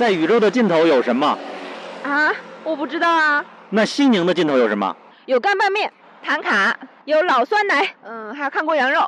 [0.00, 1.38] 在宇宙的尽头有什么？
[2.04, 2.32] 啊，
[2.64, 3.44] 我不知道啊。
[3.68, 4.96] 那西宁的尽头有什么？
[5.26, 5.92] 有干拌面、
[6.22, 9.00] 唐卡，有老酸奶，嗯，还有看过羊肉。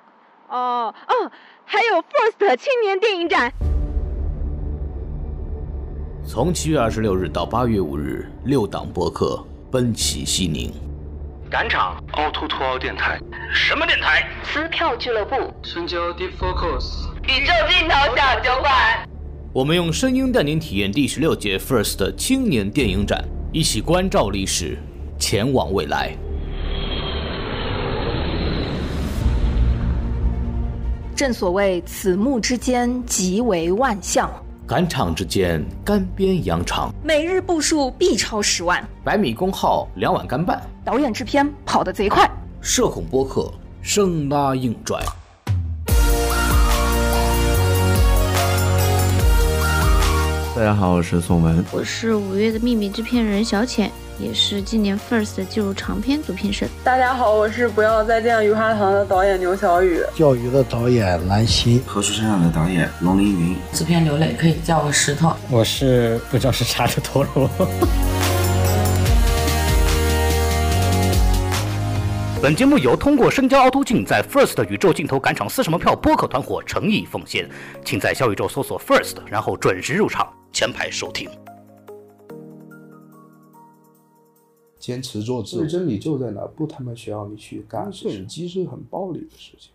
[0.51, 1.33] 哦哦，
[1.65, 3.51] 还有 First 青年电影展。
[6.29, 10.71] 从七月二十六日到八月五日，六档播客奔袭西宁。
[11.51, 13.19] 赶场凹凸凸凹电台，
[13.55, 14.29] 什么电台？
[14.45, 15.37] 撕票俱乐部。
[15.63, 17.09] 深交 Deep Focus。
[17.23, 19.09] 宇宙尽头小酒馆。
[19.55, 23.23] 我们用声音带您体验第十六届 First 青年电影展，
[23.53, 24.79] 一起关照历史，
[25.19, 26.17] 前往未来。
[31.15, 34.31] 正所谓此木之间，即为万象。
[34.67, 38.83] 赶场之间，干煸羊肠，每日步数必超十万。
[39.05, 40.63] 百米功耗，两碗干拌。
[40.83, 42.27] 导演制片跑得贼快。
[42.63, 44.99] 社恐播客，生拉硬拽。
[50.63, 56.69] 大家好，我是宋文，我是五月的秘密制片人小浅，也是今年 First 的纪录长片组评审。
[56.85, 65.35] 大家好，我是不要再见鱼花堂的导演牛小雨，钓鱼的导演兰心，何处山上的导演龙凌云，制片刘磊，可以叫我石头。
[65.51, 67.51] 我是不知道是啥的陀螺。
[72.41, 77.51] 本节目由通过深交凹凸镜在 First 宇宙镜头赶场撕什么票播客团伙诚意奉献，
[77.85, 80.33] 请在小宇宙搜索 First，然后准时入场，
[80.63, 81.29] 前排收听。
[84.79, 87.93] 坚持做自己，真理就在那，不他妈需要你去干。
[87.93, 89.73] 摄影机是很暴力的事情。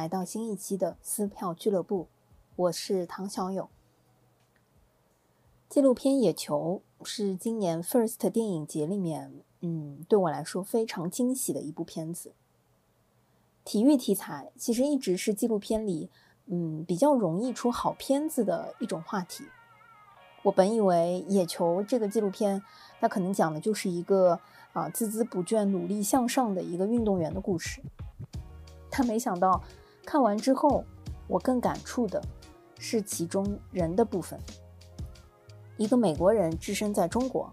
[0.00, 2.08] 来到新一期的撕票俱乐部，
[2.56, 3.68] 我是唐小勇。
[5.68, 12.32] 纪录片《野球》是今年 First 电影节里面，嗯，对我来说非常惊喜的一部片子。
[13.62, 16.08] 体育题材其实一直是纪录片里，
[16.46, 19.44] 嗯，比较容易出好片子的一种话题。
[20.44, 22.62] 我本以为《野球》这个纪录片，
[23.00, 24.40] 那可能讲的就是一个
[24.72, 27.82] 啊孜孜不倦、努力向上的一个运动员的故事，
[28.90, 29.62] 但没想到。
[30.10, 30.84] 看完之后，
[31.28, 32.20] 我更感触的
[32.80, 34.36] 是其中人的部分。
[35.76, 37.48] 一个美国人置身在中国，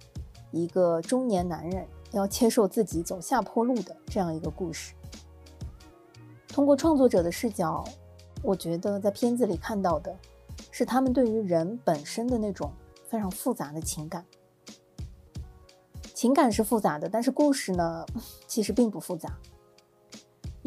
[0.50, 4.96] 一个中年男人要接受自己走下坡路的这样一个故事。
[6.48, 7.84] 通过创作者的视角，
[8.42, 10.18] 我觉得在片子里看到的
[10.72, 12.74] 是他们对于人本身的那种
[13.08, 14.26] 非常复杂的情感。
[16.16, 18.04] 情感是复杂的，但是故事呢，
[18.48, 19.38] 其实并不复杂。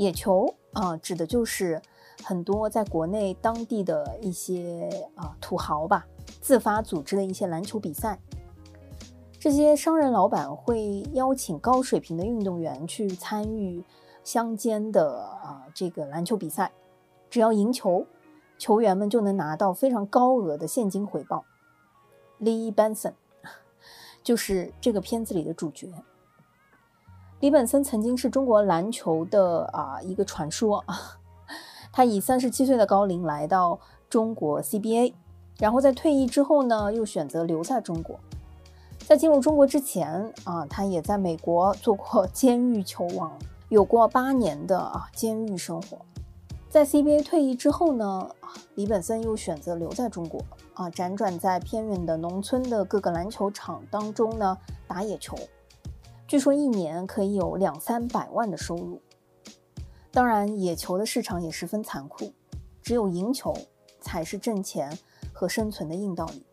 [0.01, 0.55] 野球。
[0.73, 1.83] 啊，指的就是
[2.23, 6.07] 很多在国内当地的一些啊土豪吧，
[6.41, 8.21] 自发组织的一些篮球比赛。
[9.41, 13.83] 这些商人老板会邀请高水平的运动员去参与
[14.23, 16.71] 乡间的啊这个篮球比赛，
[17.29, 18.07] 只要赢球，
[18.57, 21.45] 球员们就能拿到非常高额的现金回报。
[22.41, 23.15] Lee Benson
[24.23, 25.93] 就是这个片子里的主角。
[27.41, 30.85] 李本森曾经是中国篮球的啊一个传说，
[31.91, 33.81] 他以三十七岁的高龄来到
[34.11, 35.15] 中国 CBA，
[35.59, 38.21] 然后在退役之后呢，又选择留在中国。
[39.07, 43.33] 在进入中国之前啊，他也在美国做过 监狱球王，
[43.71, 45.97] 有过八年的啊监狱生活。
[46.69, 48.29] 在 CBA 退役之后呢，
[48.75, 55.35] 李本森又选择留在中国啊，辗转在偏远的农村的各个篮球场当中呢打野球。
[56.31, 59.03] 据说一年可以有两三百万的收入。
[60.13, 62.33] 当然，野球的市场也十分残酷，
[62.81, 63.53] 只有赢球
[64.01, 64.97] 才是挣钱
[65.33, 66.47] 和生存的硬道理。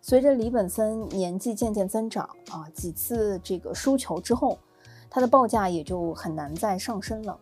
[0.00, 4.58] 随着李本森年纪渐渐增长啊，几次这个输球之后，
[5.10, 7.38] 他的报价也就很难再上升了。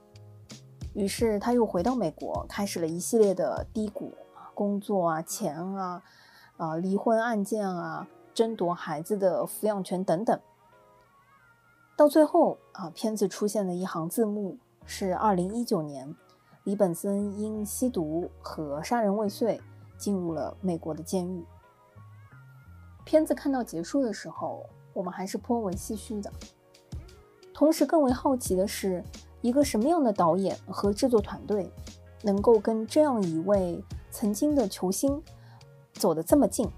[0.95, 4.13] 于是他又回到美国，开始了一系列的低谷，
[4.53, 6.03] 工作啊，钱啊，
[6.57, 10.37] 啊，离婚案件啊，争夺孩子的抚养权等等。
[11.99, 14.57] 到最后啊，片子出现的一行字幕
[14.87, 16.15] 是：二零一九年，
[16.63, 19.61] 李本森因吸毒和杀人未遂
[19.99, 21.45] 进入了美国的监狱。
[23.05, 26.31] 片子看到结束的时候，我们还是颇为唏嘘的。
[27.53, 29.03] 同时，更为好奇的是，
[29.41, 31.69] 一个什么样的导演和制作团队，
[32.23, 35.21] 能够跟这样一位曾经的球星
[35.95, 36.71] 走得这么近，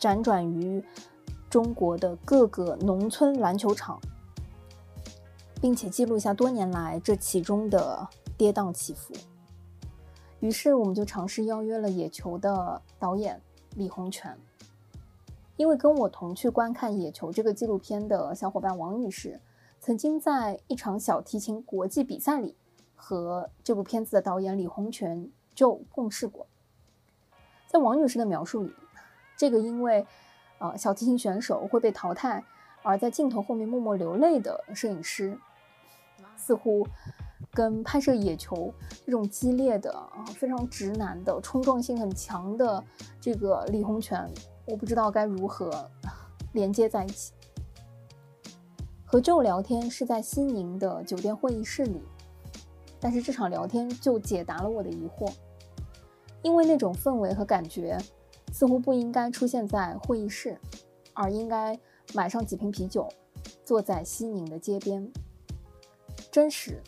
[0.00, 0.84] 辗转于
[1.48, 4.00] 中国的各个农村篮球场。
[5.60, 9.14] 并且记录下多年来这其中的跌宕起伏。
[10.40, 13.40] 于是，我们就尝试邀约了《野球》的导演
[13.74, 14.36] 李洪泉。
[15.56, 19.40] 因为跟我同去观看《野球》这个纪录片的小伙伴王女士，
[19.80, 22.54] 曾经在一场小提琴国际比赛里
[22.94, 26.46] 和这部片子的导演李洪泉就共事过。
[27.66, 28.74] 在王女士的描述里，
[29.38, 30.06] 这个因为
[30.58, 32.44] 呃小提琴选手会被淘汰
[32.86, 35.36] 而在镜头后面默默流泪的摄影师，
[36.36, 36.86] 似乎
[37.50, 38.54] 跟拍摄《野球》
[39.04, 42.84] 这种激烈的啊非常直男的冲撞性很强的
[43.20, 44.32] 这个李洪泉。
[44.66, 45.90] 我不知道该如何
[46.54, 47.32] 连接在一起。
[49.04, 52.00] 和 Joe 聊天是在西宁的酒店会议室里，
[53.00, 55.32] 但是这场聊天就解答了我的疑惑，
[56.40, 57.98] 因为那种氛围和感觉
[58.52, 60.56] 似乎不应该出现在会议室，
[61.14, 61.76] 而应该
[62.14, 63.08] 买上几瓶啤酒，
[63.64, 65.10] 坐在西宁的街边。
[66.30, 66.82] 真实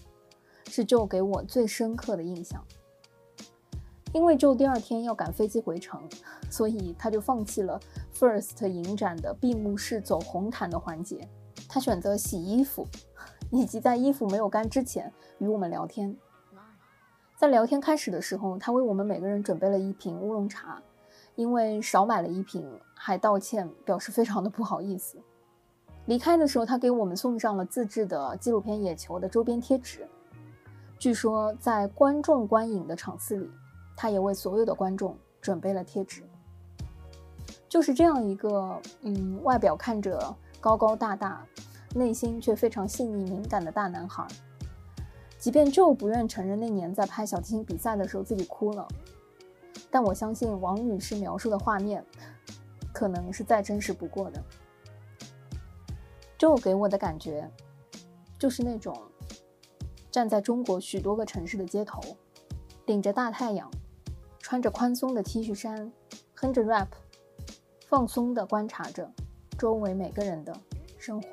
[0.68, 2.64] 是 Joe 给我最深刻的印象。
[4.14, 6.02] 因为 Joe 第二天要赶飞机回城，
[6.50, 7.78] 所以他就放弃了
[8.14, 11.28] First 影展的闭幕式走红毯的环节，
[11.68, 12.86] 他选择洗衣服，
[13.50, 16.16] 以及在衣服没有干之前与我们聊天。
[17.36, 20.82] 在聊天开始的时候，他为我们每个人准备了一瓶乌龙茶，
[21.38, 25.16] 因为少买了一瓶，还道歉表示非常的不好意思。
[26.06, 30.08] 离开的时候，他给我们送上了自制的纪录片《野球》的周边贴纸。
[30.98, 33.48] 据说在观众观影的场次里。
[34.00, 36.22] 他也为所有的观众准备了贴纸。
[37.68, 41.44] 就是这样一个，嗯，外表看着高高大大，
[41.96, 44.24] 内心却非常细腻敏感的大男孩。
[45.36, 48.86] 即便 Joe 不愿承认那年在拍小提琴比赛的时候自己哭了，
[49.90, 52.04] 但我相信王女士描述的画面，
[52.92, 54.42] 可能是再真实不过的。
[56.38, 57.50] Joe 给我的感觉，
[58.38, 58.96] 就是那种
[60.10, 62.00] 站在中国许多个城市的街头，
[62.86, 63.70] 顶着大太阳。
[64.40, 65.92] 穿着宽松的 T 恤衫，
[66.34, 66.88] 哼着 rap，
[67.86, 69.12] 放松地观察着
[69.58, 70.58] 周围每个人的
[70.96, 71.28] 生活。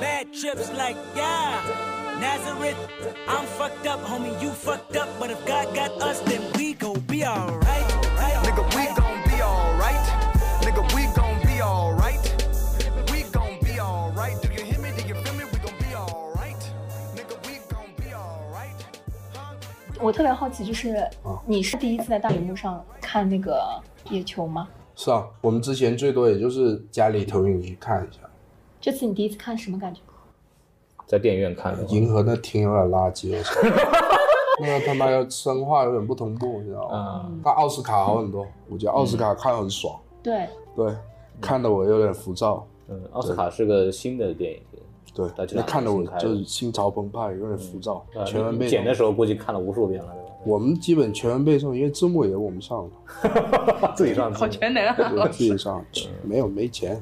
[0.00, 1.60] bad trips like, yeah,
[2.20, 2.76] Nazareth,
[3.26, 7.00] I'm fucked up, homie, you fucked up, but if God got us, then we gon'
[7.00, 7.86] be alright.
[8.44, 10.06] Nigga, we gon' be alright.
[10.62, 12.20] Nigga, we gon' be alright.
[13.12, 14.40] We gon' be alright.
[14.42, 14.90] Do you hear me?
[14.96, 15.44] Do you feel me?
[15.44, 16.62] We gon' be alright.
[17.14, 18.76] Nigga, we gon' be alright.
[20.00, 21.08] 我特别好奇，就是
[21.46, 24.68] 你是第一次在大荧幕上看那个野球吗？
[24.95, 28.21] 是啊，我们之前最多也就是家里投影仪看一下。
[28.79, 30.01] 这次你第一次看什么感觉？
[31.05, 31.83] 在电影院看的。
[31.85, 33.59] 银河那厅有点垃圾，我操！
[34.61, 37.31] 那个他妈的生化有点不同步，你知道吗？
[37.43, 39.99] 那奥斯卡好很多，我觉得奥斯卡看很爽。
[40.21, 40.93] 对对，
[41.41, 42.65] 看的我有点浮躁。
[42.87, 44.59] 嗯，奥斯卡是个新的电影。
[45.15, 48.03] 对，那看的我就是心潮澎湃，有点浮躁。
[48.25, 50.15] 全文背剪的时候估计看了无数遍了？
[50.45, 52.83] 我们基本全文背诵，因为字幕也我们上
[53.23, 53.93] 了。
[53.95, 54.33] 自己上。
[54.33, 54.85] 好全能。
[54.87, 55.83] 啊，自己上，
[56.23, 57.01] 没有没钱。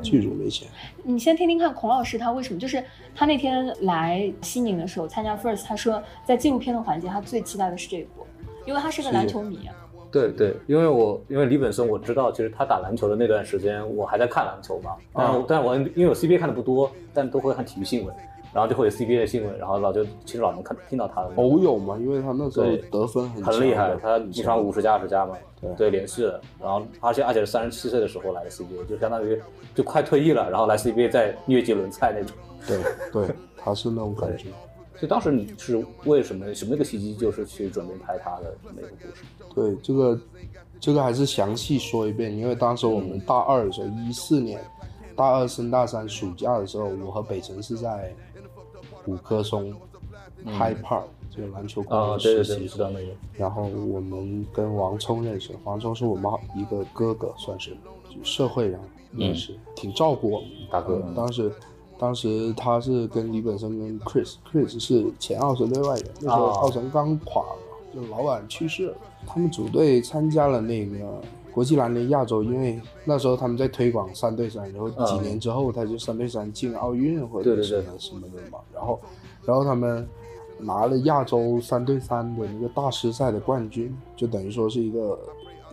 [0.00, 0.68] 剧组没钱。
[1.02, 2.84] 你先听听看孔老师他为什么，就是
[3.16, 8.24] 他那天来西宁的时候参加 First，他说在纪录片的环节他最期待的是这一部，
[8.64, 9.68] 因为他是个篮球迷。
[10.12, 18.14] 对对，因为我因为李本森我知道，其实他打篮球的那段时间我还在看篮球嘛，但但我因为我 CBA 看的不多，但都会看体育新闻。
[18.52, 25.34] 然后就会有 CBA 的新闻，然后老就其实老能看听到他的偶有嘛，因为他那时候得分很很厉害，他一场五十加二十加嘛，
[25.76, 29.40] 对连续的，然后而且而且是三十七岁的时候来的 CBA，就相当于
[29.74, 32.36] 就快退役了，然后来 CBA 再虐几轮菜那种。
[32.66, 32.78] 对
[33.10, 34.48] 对，他是那种感觉。
[34.96, 39.24] 所以当时你是为什么什么一个契机，就是去准备拍他的那个故事？
[39.54, 40.20] 对，这个
[40.78, 44.60] 这个还是详细说一遍，因为当时我们大二的时候，一四年
[45.16, 48.14] 大二升大三暑假的时候，我和北辰是在。
[49.06, 49.72] 五棵松
[50.44, 53.12] ，High Park 就篮球馆实习，知道那个。
[53.36, 57.76] 然后我们跟王聪认识，王聪是我们一个哥哥，算是
[58.22, 58.78] 社会人
[59.12, 61.02] 认识，挺照顾我们大哥。
[61.16, 61.52] 当时，
[61.98, 67.58] 当时他是跟李本森跟 Chris，Chris 是前奥神队外援，那时候奥神刚垮了，
[67.94, 68.94] 就老板去世了，
[69.26, 71.20] 他们组队参加了那个。
[71.52, 79.00] 国际篮联亚洲，因为那时候他们在推广三对三，然后几年之后他就三对三进奥运或者什么什么的嘛，然后，
[79.44, 80.08] 然后他们
[80.58, 85.18] 拿了亚洲三对三的那个大师赛的冠军，就等于说是一个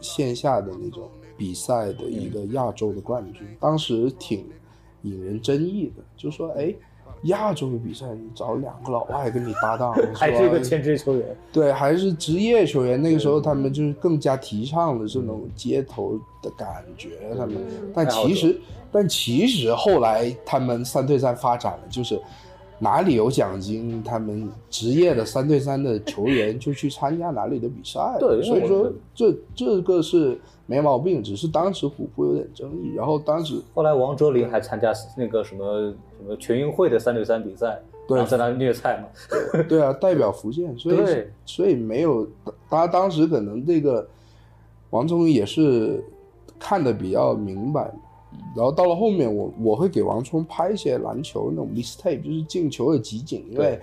[0.01, 4.45] 线下的那种比赛的一个亚洲的冠军，当时挺
[5.03, 6.75] 引人争议的，就说哎。
[7.24, 13.02] 亚洲的比赛，你找两个老外跟你搭档， 还是一个全职球员，对，还是职业球员。
[13.02, 17.58] 那个时候他们就是更加提倡的这种街头的感觉，他们。
[17.94, 18.60] 但其实，
[18.92, 22.20] 但其实后来他们三对三发展了，就是
[22.80, 28.18] 哪里有奖金，他们职业的三对三的球员就去参加哪里的比赛。
[28.20, 30.40] 对，所以说这这个是。
[30.70, 32.94] 没毛病，只是当时虎扑有点争议。
[32.96, 39.64] 然后当时后来王哲林还参加那个什么什么全运会的三对三比赛，对，在那虐菜嘛。
[39.68, 42.28] 对啊，代表福建，所以所以没有
[42.70, 44.08] 他当时可能这个
[44.92, 46.04] 王聪也是
[46.60, 47.92] 看的比较明白。
[48.56, 53.82] 然后到了后面，我我会给王聪拍一些篮球那种 mistake，就是进球的集锦，因为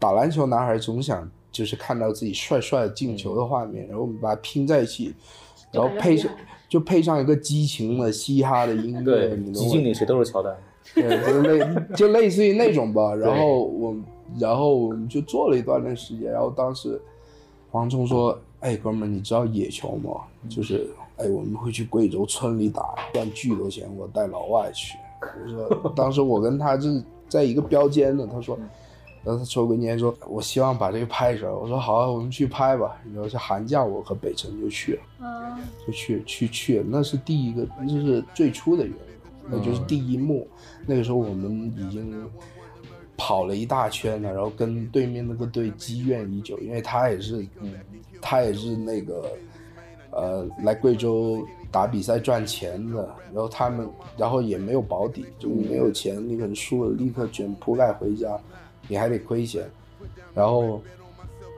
[0.00, 5.14] 打篮球男孩总想就是看到自己帅帅进球的画面，然后我们把它拼在一起。
[5.74, 6.30] 然后配上
[6.68, 10.54] 就配上一个激情的嘻哈的音乐，你激进里谁都是乔丹，
[10.94, 13.14] 对，就类就类似于那种吧。
[13.14, 13.96] 然后我，
[14.38, 16.30] 然后我们就做了一段的时间。
[16.32, 17.00] 然后当时
[17.70, 20.22] 黄忠说：“哎，哥们儿，你知道野球吗？
[20.48, 24.96] 就是哎，我们会去贵州村里打，赚巨多钱，我带老外去。”
[25.44, 28.26] 我说，当时我跟他就是在一个标间的。
[28.26, 28.58] 他说。
[29.24, 36.84] 然后他抽根烟说：“我希望把这个拍出来。”我说：“好，我们去拍吧。”然后是寒假，我和北辰就去了，就去去去了。
[36.86, 38.98] 那是第一个，就是最初的原因，
[39.48, 40.46] 那就是第一幕。
[40.84, 42.28] 那个时候我们已经
[43.16, 47.46] 跑了一大圈了，然后跟对面那个队积怨已久，因为他也是，
[48.20, 49.30] 他也是那个，
[50.10, 53.08] 呃，来贵州打比赛赚钱的。
[53.32, 53.88] 然后他们，
[54.18, 58.38] 然后也没有保底，就没有钱，你可能输了立刻卷铺盖回家。
[58.88, 59.64] 你还得亏钱，
[60.34, 60.80] 然后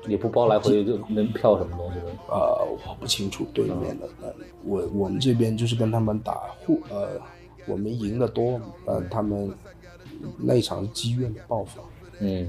[0.06, 2.06] 也不包来回就门票什么东西的。
[2.28, 4.08] 呃，我不清楚对面的。
[4.22, 7.20] 呃，我我们这边就是跟他们打互，呃，
[7.66, 9.52] 我们赢的多，呃，他们
[10.38, 11.82] 那场积怨的爆发。
[12.20, 12.48] 嗯，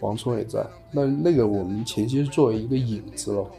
[0.00, 0.66] 王聪也在。
[0.90, 3.50] 那那个我们前期是作为一个引子咯，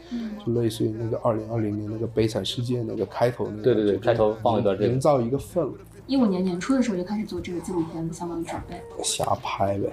[0.44, 3.62] 就类似于那个二零二零年那个悲惨世界那个开头那个。
[3.62, 5.78] 对对对，开头放一段这个，营造一个氛围。
[6.08, 8.82] 一五年年初的时候就开始做这个纪录片，相当于准备。
[9.04, 9.92] 瞎拍呗。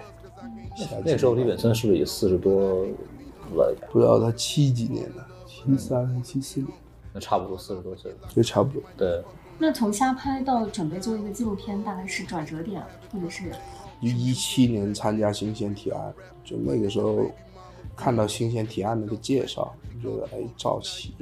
[1.04, 2.86] 那时候李本森是不是也四十多
[3.54, 3.75] 了？
[3.92, 6.70] 不知道他七几年的，七三七四年，
[7.14, 8.82] 那差不多四十多岁了，就差不多。
[8.98, 9.24] 对。
[9.58, 13.52] 那从瞎拍到准备做一个纪录片，大概是转折点，或者是？
[14.02, 17.25] 一七年参加新鲜提案，就那个时候
[17.96, 19.74] 看到新鲜提案那个介绍，
[20.04, 21.14] 觉得哎，赵琦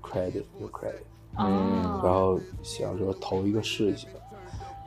[0.00, 1.02] credit 有 credit，
[1.38, 4.08] 嗯，然后想说投一个试一下，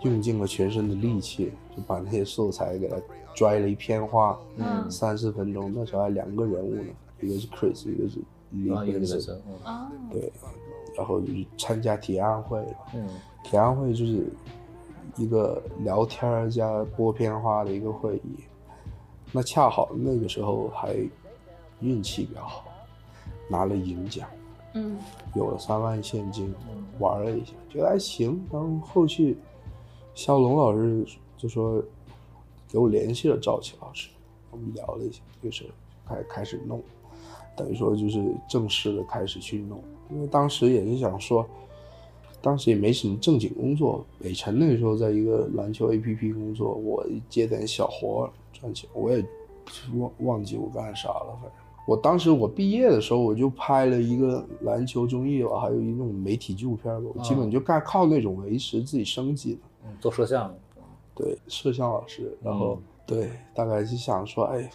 [0.02, 2.96] 用尽了全身的力气，就把那些素材给他。
[3.38, 6.92] 拽了一片花，嗯，三十分钟，那时候还两个人物呢，
[7.22, 10.34] 一个是 Chris，一个是李本森，啊，对，
[10.98, 13.08] 然后就参加提案会了，嗯，
[13.44, 14.26] 提案会就是
[15.18, 18.44] 一个聊天加播片花的一个会议，
[19.32, 20.96] 那恰好那个时候还
[21.80, 22.66] 运气比较好，
[23.48, 24.28] 拿了银奖，
[24.74, 24.98] 嗯，
[25.36, 26.52] 有了三万现金，
[26.98, 29.38] 玩了一下，觉得还行，然后后续
[30.16, 31.06] 肖龙老师
[31.38, 31.84] 就说。
[32.70, 34.10] 给我联系了赵琦老师，
[34.52, 35.66] 我们聊了一下，就是
[36.06, 36.82] 开开始弄，
[37.56, 39.82] 等于说就是正式的开始去弄。
[40.10, 41.46] 因为当时也是想说，
[42.42, 44.06] 当时也没什么正经工作。
[44.20, 49.26] 北辰那个时候在一个篮球 APP 工作，我接点小活赚钱，我也
[49.96, 51.38] 忘忘记我干啥了。
[51.42, 51.52] 反正
[51.86, 59.62] 我当时我毕业的时候，我就拍了一个篮球综艺吧，还有一种媒体纪录片吧，我基本就干靠那种维持自己生计的。
[60.00, 60.54] 做摄像。
[61.18, 64.70] 对摄像老师，然后对，大概是想说，哎，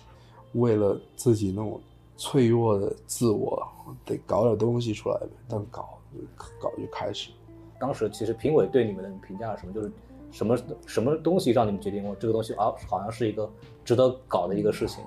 [0.52, 1.80] 为了自己那种
[2.16, 3.66] 脆弱的自我，
[4.04, 5.28] 得搞点东西出来呗。
[5.49, 5.99] 但搞
[6.61, 7.30] 搞就开始。
[7.78, 9.72] 当时其实评委对你们的评价是什么？
[9.72, 9.92] 就是
[10.30, 12.72] 什么什么东西让你们决定我这个东西啊？
[12.88, 13.50] 好像是一个
[13.84, 15.02] 值得搞的一个事情。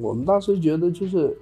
[0.00, 1.36] 我们当时觉得就是。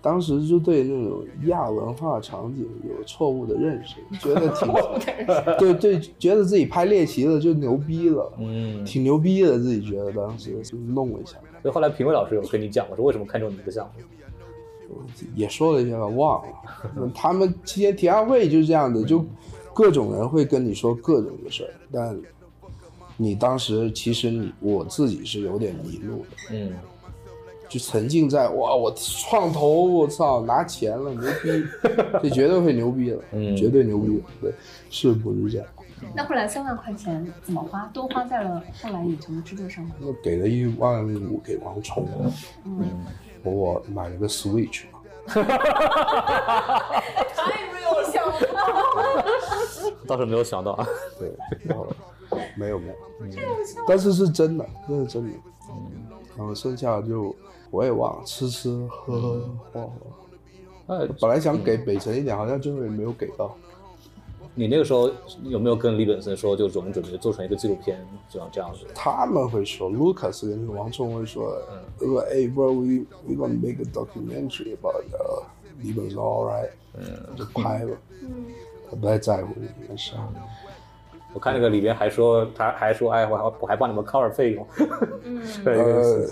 [0.00, 4.68] 当时就对那种亚文化场景有错误的认识，觉得挺
[5.58, 11.36] 对对，觉得自己拍猎奇的就牛逼了，嗯，挺牛逼的，自己觉得当时就弄了一下。
[11.62, 13.90] 所以后来评委老师有跟你讲，我说为什么看中你这个项
[14.88, 14.96] 目，
[15.34, 17.10] 也说了一下吧，忘了。
[17.12, 19.24] 他们期间提案会就是这样的，就
[19.74, 22.16] 各种人会跟你说各种的事儿，但
[23.16, 26.72] 你当时其实你我自己是有点迷路的，嗯。
[27.68, 31.64] 就沉浸在哇，我创投，我操，拿钱了，牛逼，
[32.22, 34.52] 这绝对会牛逼了，嗯，绝对牛逼，对，
[34.88, 35.66] 是不是这样？
[36.14, 37.90] 那后来三万块钱怎么花？
[37.92, 39.90] 都花在了后来影城的制作上吗？
[40.00, 42.06] 我给了一万五给王冲，
[42.64, 43.04] 嗯，
[43.42, 44.84] 我我买了个 Switch，
[45.26, 47.02] 哈哈哈
[47.34, 50.86] 太没有想到 倒是没有想到啊。
[51.18, 51.30] 对，
[51.64, 51.86] 然后
[52.56, 52.94] 没有没有，
[53.86, 55.30] 但是是真的，那是真的。
[56.38, 57.34] 嗯，然后剩下就
[57.70, 59.92] 我也忘了，吃吃喝喝晃晃。
[60.86, 63.54] 呃，本来想给北辰一点，好像最后也没有给到。
[64.54, 65.08] 你那个时候
[65.44, 68.86] 有没有跟李本森说，就我们准备做成一个纪录片，就像这样子？
[68.94, 71.62] 他们会说，Lucas 跟王聪会说，
[72.00, 75.04] 说哎，bro，we we gonna make a documentary about
[75.80, 77.92] 李本森，all right，嗯，就拍吧。
[78.22, 78.46] 嗯，
[78.90, 80.14] 他不太在乎这件事。
[81.34, 84.66] 我看那个里边还说，他还说，哎，我还我还帮你们 cover 费用。
[85.24, 86.26] 嗯， 呃，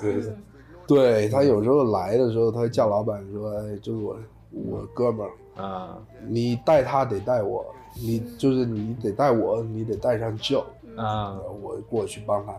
[0.86, 4.16] 对他有时候来的时候，他会叫老板说，哎，就是我
[4.50, 7.64] 我哥们儿啊，你带他得带我。
[7.98, 10.64] 你就是你得带我，你得带上 Joe
[10.96, 12.54] 啊，我过去帮他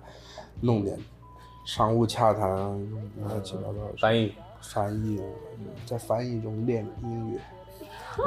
[0.61, 0.97] 弄点
[1.63, 2.75] 商务洽谈啊，
[3.23, 4.33] 乱七八糟翻译。
[4.59, 5.21] 翻译，
[5.85, 7.37] 在翻译中练英语。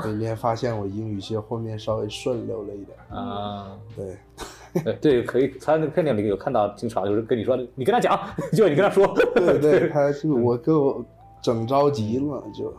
[0.04, 5.48] 那天发现我英语其实后面稍微顺溜了一点啊，对，对，可以。
[5.60, 8.18] 他那个片段里有看到，经常就是跟你说，你跟他讲，
[8.52, 11.04] 就你跟他说，对对，他就我给我
[11.42, 12.74] 整着急了，就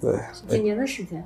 [0.00, 0.18] 对。
[0.48, 1.24] 几年的时间？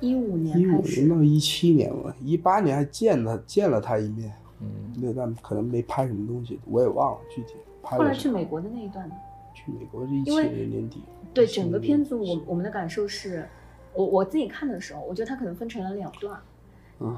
[0.00, 7.96] 一五年，一五年到一七年吧，一八年还见他见了他一面，嗯，那段可能没拍什么东西，我也忘了具体拍。
[7.96, 9.14] 后来去美国的那一段呢？
[9.54, 11.02] 去美国是一七年年底。
[11.32, 13.48] 对整个片子，我我们的感受是，
[13.94, 16.38] 我我自己看的时候，我觉得他可能分成了两段。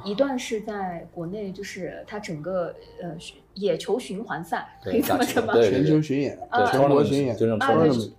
[0.05, 3.15] 一段是在国内，就是他整个呃
[3.55, 5.53] 野球循环赛，可以这么称吗？
[5.55, 6.37] 全球巡演，
[6.73, 7.57] 全国巡演，就是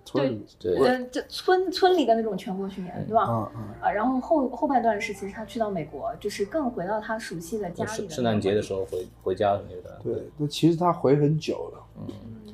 [0.06, 3.24] 村对对，就村村里的那种全国巡演，对吧？
[3.24, 3.92] 啊啊！
[3.92, 8.10] 然后后后半段是其实他去到美国，就是更回到他熟悉的家里的。
[8.14, 10.00] 圣诞节的时候回回家的那段。
[10.04, 12.54] 对，那其实他回很久了，嗯，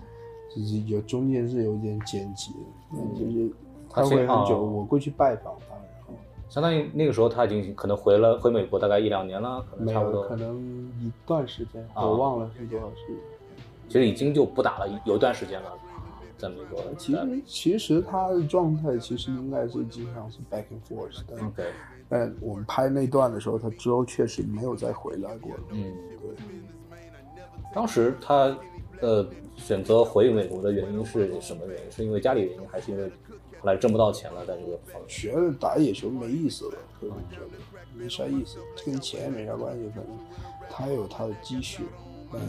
[0.55, 2.53] 就是有中间是有点剪辑，
[3.19, 3.51] 就是
[3.89, 5.72] 他回很久，我过去拜访他。
[6.53, 10.55] 相当于那个时候他已经可能回了回美国大概一两年了，可能差不多，可能
[11.01, 13.17] 一段时间，我忘了是多少是。
[13.87, 15.73] 其实已经就不打了，有一段时间了，
[16.37, 16.79] 在美国。
[16.95, 21.43] 其实其实他的状态其实应该是经常是 back and forth 的。
[21.43, 21.63] OK。
[22.07, 25.53] 但我们拍那段的时候，他之后确实没有再回来过。
[25.71, 26.99] 嗯，对。
[27.73, 28.55] 当时他
[29.01, 31.91] 呃选择回美国的原因是什么原因？
[31.91, 33.11] 是因为家里原因，还是因为？
[33.63, 37.47] 后来挣不到钱了，在这个学打野球没意思了，个人觉得
[37.97, 39.89] 没啥意思，跟钱没啥关系。
[39.95, 40.05] 反正
[40.69, 41.83] 他有他的积蓄，
[42.33, 42.39] 嗯，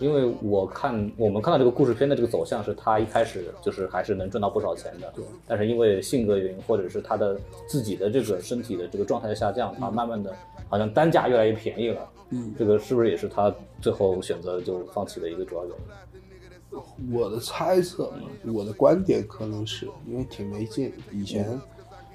[0.00, 5.22] 因为我看我们看到这个故事片的这个走向是，他一开始就是还是能赚到不少钱的，对。
[5.46, 10.34] 但是因为性格原因，或者是他的自己的这个身体的这个状态的下降，他慢慢的
[10.66, 12.08] 好像单价越来越便宜了。
[12.30, 16.13] 嗯，这个是不是也是他最后选择就放弃的一个主要原因？
[17.10, 18.12] 我的猜测，
[18.44, 20.92] 我的观点可能是因为挺没劲。
[21.12, 21.60] 以前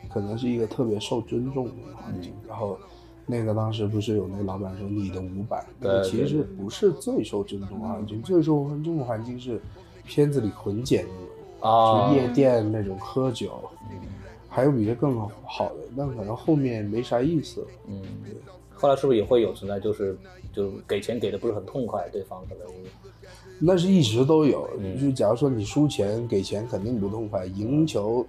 [0.09, 2.77] 可能是一个特别受尊重的环境，然后
[3.25, 5.65] 那个当时不是有那个老板说你的五百，
[6.03, 9.61] 其实不是最受尊重的环境，最受尊重的环境是
[10.05, 11.05] 片子里混剪
[11.59, 13.59] 啊，夜店那种喝酒，
[14.47, 17.65] 还有比这更好的，但可能后面没啥意思。
[17.87, 18.01] 嗯，
[18.73, 20.17] 后来是不是也会有存在，就是
[20.51, 22.67] 就给钱给的不是很痛快，对方可能。
[23.59, 24.67] 那是一直都有，
[24.99, 28.25] 就假如说你输钱给钱肯定不痛快，赢球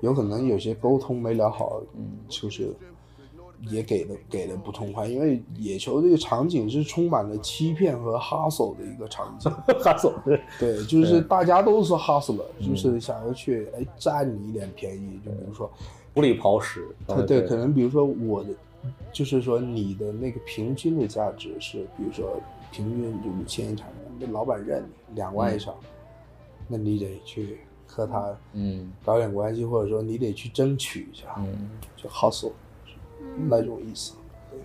[0.00, 1.80] 有可能有些沟通没聊好，
[2.28, 2.74] 就是
[3.70, 10.14] 也给的给的不痛快，因为野球这个场景是充满了欺骗和 hustle 的一个场景， hustle
[10.58, 15.70] 对，就是大家都是 hustle，就是想要去哎占你一点便宜，就比如说。
[16.14, 18.48] 无理刨食，对对，可能比如说我的
[19.12, 22.40] 就是说你的那个平均的价值是，比如说
[22.72, 23.86] 平均就五千一场。
[24.18, 25.74] 那老板认你两万以上，
[26.68, 28.92] 那你得去和他嗯。
[29.04, 32.52] 搞点关系，或者说你得去争取一下，嗯，就 hustle，
[33.48, 34.14] 那种意思，
[34.50, 34.58] 对，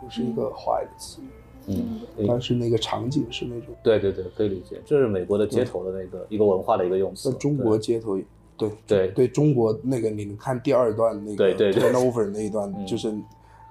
[0.00, 1.26] 不是一个坏的词语，
[1.66, 8.16] 嗯，但是那个场景是那种，对对对，可以理解，这是美国的街头的那个一个文化的一个用词，那中国街头，
[8.56, 8.70] 对。
[8.86, 13.12] 对对，中国那个你们看第二段那个 turnover 那一段就是。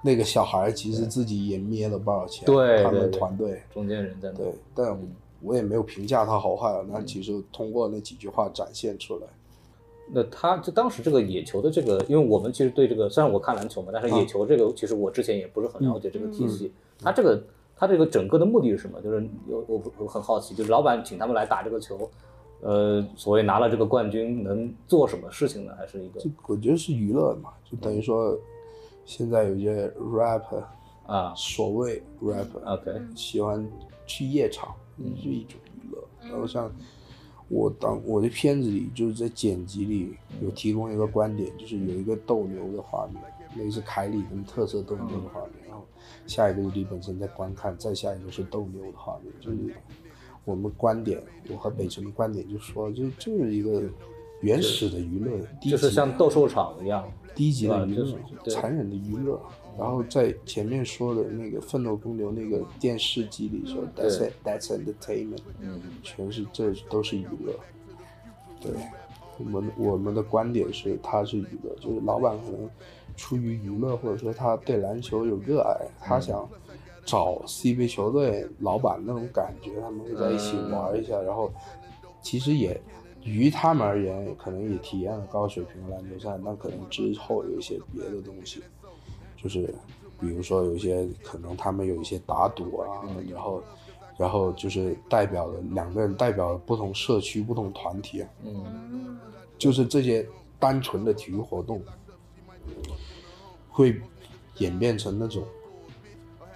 [0.04, 4.38] 那个小孩其实自己也捏了不少钱，对他们团队中间人在那。
[4.40, 5.00] 对，但
[5.44, 6.84] 我也没有评价他好坏啊。
[6.92, 9.28] 那其实通过那几句话展现出来。
[10.14, 16.72] 那他就当时这个野球的这个，因为我们其实对这个，虽然我看篮球嘛，但是野球这个其实我之前也不是很了解这个体系。
[17.00, 17.44] 他这个
[17.76, 19.00] 他这个整个的目的是什么？
[19.02, 22.10] 就是有我我很好奇，就是老板请他们来打这个球，
[22.62, 25.74] 呃，所谓拿了这个冠军能做什么事情呢？
[25.78, 26.20] 还是一个？
[26.48, 28.36] 我觉得是娱乐嘛，就等于说。
[29.06, 30.64] 现在有些 rapper
[31.06, 33.68] 啊，所谓 rapper，OK，喜欢
[34.06, 34.76] 去夜场，
[35.22, 36.04] 是一种娱乐。
[36.22, 36.72] 然后像
[37.50, 43.22] 我当我的片子里，就是在剪辑里有提供一个观点，就是有一个斗牛的画面，
[43.56, 45.86] 那个是凯里跟特色斗牛的画面，然后
[46.28, 49.76] 下一个是李本身在观看，再下一个是斗牛的画面，就是
[50.46, 53.84] 我们观点，我和北辰的观点就说，就就是一个
[54.42, 58.18] 原始的娱乐，就是像斗兽场一样，低级的娱乐，
[58.50, 59.40] 残忍的娱乐。
[59.80, 67.54] 然后在前面说的那个《愤怒公牛》那个电视机里说，That's it, That's entertainment，嗯，全是这都是娱乐。
[68.60, 68.72] 对，
[69.38, 72.70] 我们我们的观点是，它是娱乐，就是老板可能
[73.16, 76.48] 出于娱乐，或者说他对篮球有热爱，他想
[77.06, 81.50] 找 CBA 球队老板那种感觉，他们会在一起玩一下，然后
[82.22, 82.80] 其实也。
[83.24, 88.64] 于他们而言，可能也体验了高水平的篮球赛，那可能之后有一些别的东西，
[89.42, 89.74] 就是
[90.20, 93.64] 比如说有一些可能他们有一些打赌啊，然后
[94.18, 99.20] 然后就是代表了两个人代表了不同社区、不同团体啊，嗯，
[99.58, 100.28] 就是这些
[100.60, 101.82] 单纯的体育活动
[103.70, 104.02] 会
[104.58, 105.44] 演变成那种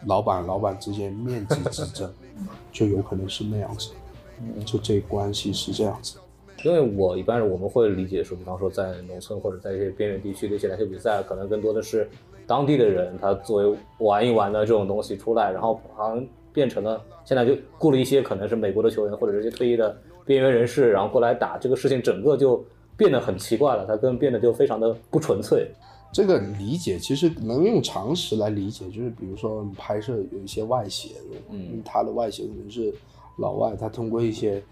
[0.06, 2.13] 老板老板之间面积之争，
[2.71, 3.91] 就有可能是那样子，
[4.65, 6.17] 就这关系是这样子。
[6.65, 12.10] 因为我一般人我们会理解说，比方说在农村或者在一些边远地区的一些篮球比赛，可能更多的是
[12.47, 22.65] 当地的人他作为玩一玩的这种东西出来，然后好像变成了现在就雇了一些可能是美国的球员或者这些退役的边缘人士，然后过来打这个事情，整个就
[22.97, 25.69] 变得很奇怪了，它跟变得就非常的不纯粹。
[26.12, 31.10] 这个理解其实能用常识来理解，就是比如说拍摄有一些外协，
[31.51, 32.91] 嗯，他的外协可能是
[33.38, 34.63] 老外，他通过一些。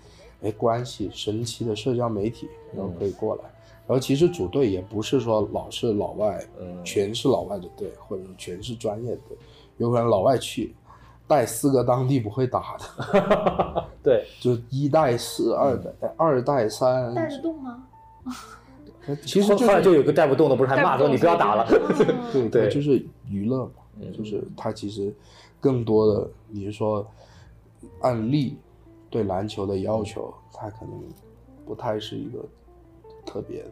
[0.44, 3.44] 哎，关系神奇的社交媒体，然后可以过来。
[3.86, 9.38] 然后其实组队也不是说老是老外，嗯，全是老外的队，或者全是专业的队，
[9.78, 10.74] 有可能老外去
[11.28, 17.84] 带四个当地不会打的， 对，就一带四，二带二带三，带得动吗？
[19.26, 21.68] 其实后来就有个带不动的，不是还骂说你不要打了？
[22.32, 23.72] 对对，就是娱乐嘛，
[24.18, 25.14] 就是他其实
[25.60, 27.06] 更多的你是说
[28.02, 28.58] 案例。
[29.14, 31.00] 对篮球的要求，他可能
[31.68, 32.44] 不太是一个
[33.24, 33.70] 特别的。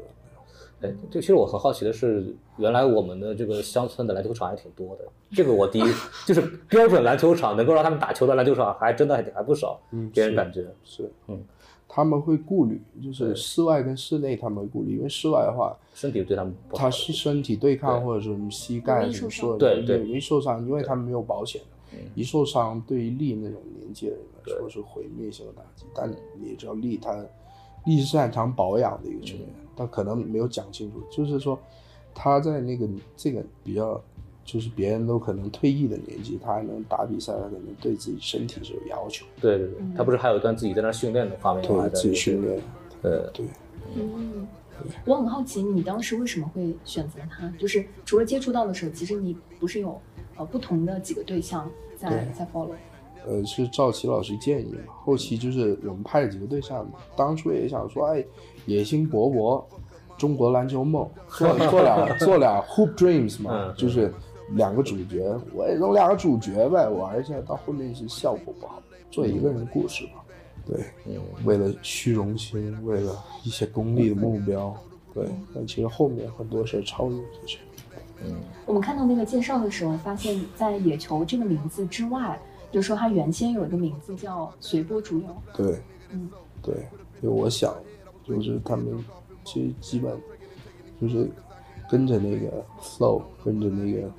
[0.81, 5.05] 哎，就其实我很好奇的是，原来我们的这个乡村的篮球场还挺多的。
[5.31, 5.83] 这个我第一
[6.27, 9.79] 就是标准篮球场，能够让他们打球的篮球场还真的还还不少。
[9.89, 11.41] 嗯，给人感觉是，嗯，
[11.87, 21.59] 他们会顾虑，就是室外跟室内他们会顾虑，因为室外的话，身体对他们，他是身体对抗或者什么膝盖什么说对对，容易受伤，因为他们没有保险。
[22.15, 25.85] 一受伤，对于力那种年纪的人来说是毁灭性的打击。
[25.93, 27.25] 但你也知道，力他
[27.85, 31.59] 力是擅长保养的一个球员，他可能没有讲清楚，就是说
[32.13, 34.01] 他在那个这个比较，
[34.43, 39.25] 就是别人都可能退役的年纪，他还能打比赛，他可能对自己身体是有要求。
[39.39, 41.87] 对对对，他不是还有一段自己在那训练的画面吗？
[41.87, 42.61] 对，自己训练。
[43.01, 43.45] 呃，对。
[43.95, 44.47] 嗯，
[45.05, 47.47] 我很好奇，你当时为什么会选择他？
[47.57, 49.99] 就是除了接触到的时候，其实你不是有。
[50.41, 52.71] 呃，不同的几个对象在在 follow，
[53.27, 58.25] 呃，是赵琦老师建议嘛，后期就是我们拍了几个对象，当初也想说，哎，
[58.65, 59.63] 野心勃勃，
[60.17, 64.11] 中国篮球梦，做做俩做俩 hoop dreams 嘛， 就是
[64.53, 70.21] 两个主角，我也弄两个主角呗，玩一下，到后面是效果不好，做一个人的故事嘛，
[70.65, 70.83] 对，
[71.45, 74.75] 为了虚荣心，为了一些功利的目标，
[75.13, 77.59] 对，但其实后面很多事超越这些。
[78.25, 82.39] 嗯，我们看到那个介绍的时候，发现，在野球这个名字之外，
[82.71, 85.27] 就说它原先有一个名字叫随波逐流。
[85.53, 85.81] 对，
[86.11, 86.29] 嗯，
[86.61, 86.87] 对，
[87.21, 87.73] 就我想，
[88.23, 89.03] 就是他们
[89.43, 90.15] 其实基本
[91.01, 91.29] 就是
[91.89, 94.11] 跟着那个 flow，跟着那个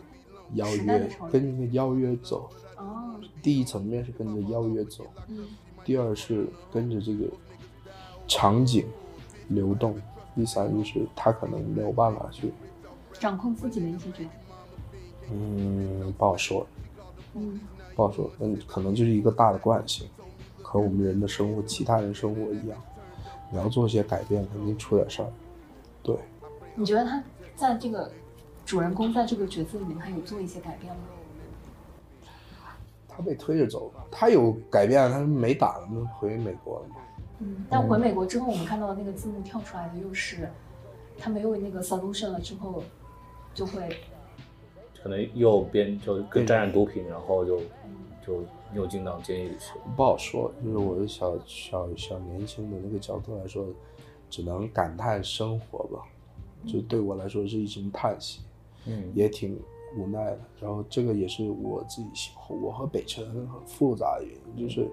[0.54, 2.48] 邀约，跟着那个邀约走。
[2.76, 3.14] 哦。
[3.42, 5.46] 第一层面是跟着邀约走，嗯。
[5.84, 7.26] 第二是跟着这个
[8.28, 8.86] 场景
[9.48, 9.96] 流动，
[10.34, 12.52] 第三就是他可能没有办法去。
[13.22, 14.30] 掌控自己的一些决定，
[15.30, 16.66] 嗯，不好说，
[17.34, 17.60] 嗯，
[17.94, 20.08] 不好说，嗯，可能就是一个大的惯性，
[20.60, 22.76] 和我们人的生活、其他人生活一样，
[23.52, 25.30] 你要做些改变，肯定出点事儿，
[26.02, 26.16] 对。
[26.74, 27.22] 你觉得他
[27.54, 28.10] 在这个
[28.66, 31.02] 主人公在这个角色里面，他有做一些改变吗？
[33.08, 36.10] 他被推着走，他有改变，他没打了吗？
[36.18, 36.96] 回美国了吗？
[37.38, 40.50] 嗯，但回美国之后，我们看到的那个字幕跳出来的又是
[41.16, 42.82] 他没有那个 solution 了之后。
[43.54, 43.96] 就会
[45.02, 47.60] 可能又变就更沾染毒品，然后就
[48.24, 49.72] 就又进到监狱里去。
[49.96, 53.66] 不好说，就是我的小小小年轻的那个角度来说，
[54.30, 56.02] 只能感叹生活吧。
[56.64, 58.40] 就对我来说是一声叹息，
[58.86, 59.58] 嗯，也挺
[59.96, 60.38] 无奈的。
[60.60, 64.88] 然后这个也是我自己，我和北辰很复杂的原因，就是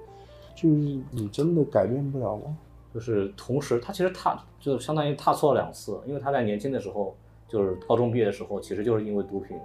[0.56, 0.76] 就是
[1.12, 2.58] 你真的改变不了吗？
[2.94, 7.16] 就是同时，他其实踏就相当于踏错了两次，因为他在年轻的时候。
[7.50, 9.58] 就是高中毕业的时候，其实就是因为毒品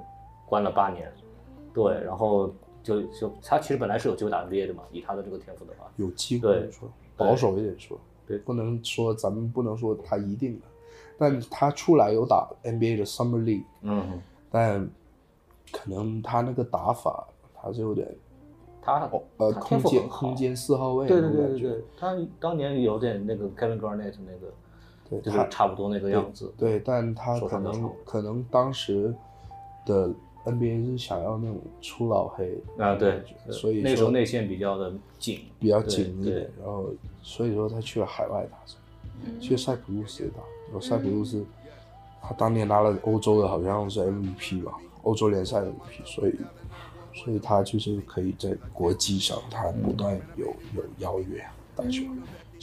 [0.47, 1.13] 关了八年，
[1.73, 10.67] 对，然后就就他其实本来是有机会打 NBA 的嘛，以他的这个天赋的话，有机会说保守一点说，对，不能说咱们不能说他一定的，
[11.17, 14.21] 但他出来有打 NBA 的 Summer League，嗯，
[14.51, 14.89] 但
[15.71, 18.09] 可能他那个打法他是有点。
[18.87, 24.53] 他呃，空间空间四号位，对对对对对，他当年有点那个 Kevin Garnett 那个，
[25.09, 26.53] 对，就是差不多那个样子。
[26.57, 29.15] 对，但他可能可能当时
[29.87, 30.11] 的
[30.45, 36.91] NBA 是想要那种出老黑啊，对，所以那时候内线比较的紧，比较紧一点，然后
[37.23, 38.59] 所以说他去了海外打，
[39.41, 40.37] 去塞浦路斯也打，
[40.67, 41.45] 然后塞浦路斯
[42.21, 46.35] 他当年拿了欧洲的好像是 MVP 吧，欧洲联赛 MVP，所以。
[47.17, 51.41] 所以他就是可以在国际上，他不断有有邀约
[51.77, 52.03] 打球，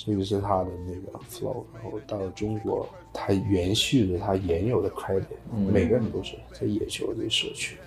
[0.05, 1.63] 这个是他的那个 flow。
[1.73, 7.77] 然后到了中国，他延续着他原有的 credit，每个人都是在野球这个社区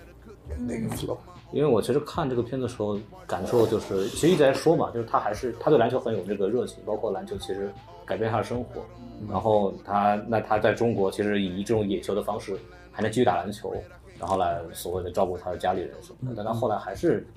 [0.59, 1.17] 那个 flow。
[1.51, 2.97] 因为我其实看这个片子的时候，
[3.27, 7.71] 感受就是，其实一直在说嘛，就是他还是他对篮球很有这个热情，包括篮球其实
[8.05, 8.81] 改变他的生活。
[9.29, 12.57] 然后他那他在中国其实以这种野球的方式
[12.91, 13.73] 还能继续打篮球。
[14.17, 17.27] 然后来所谓的照顾他的家里人什么的，但他后来还是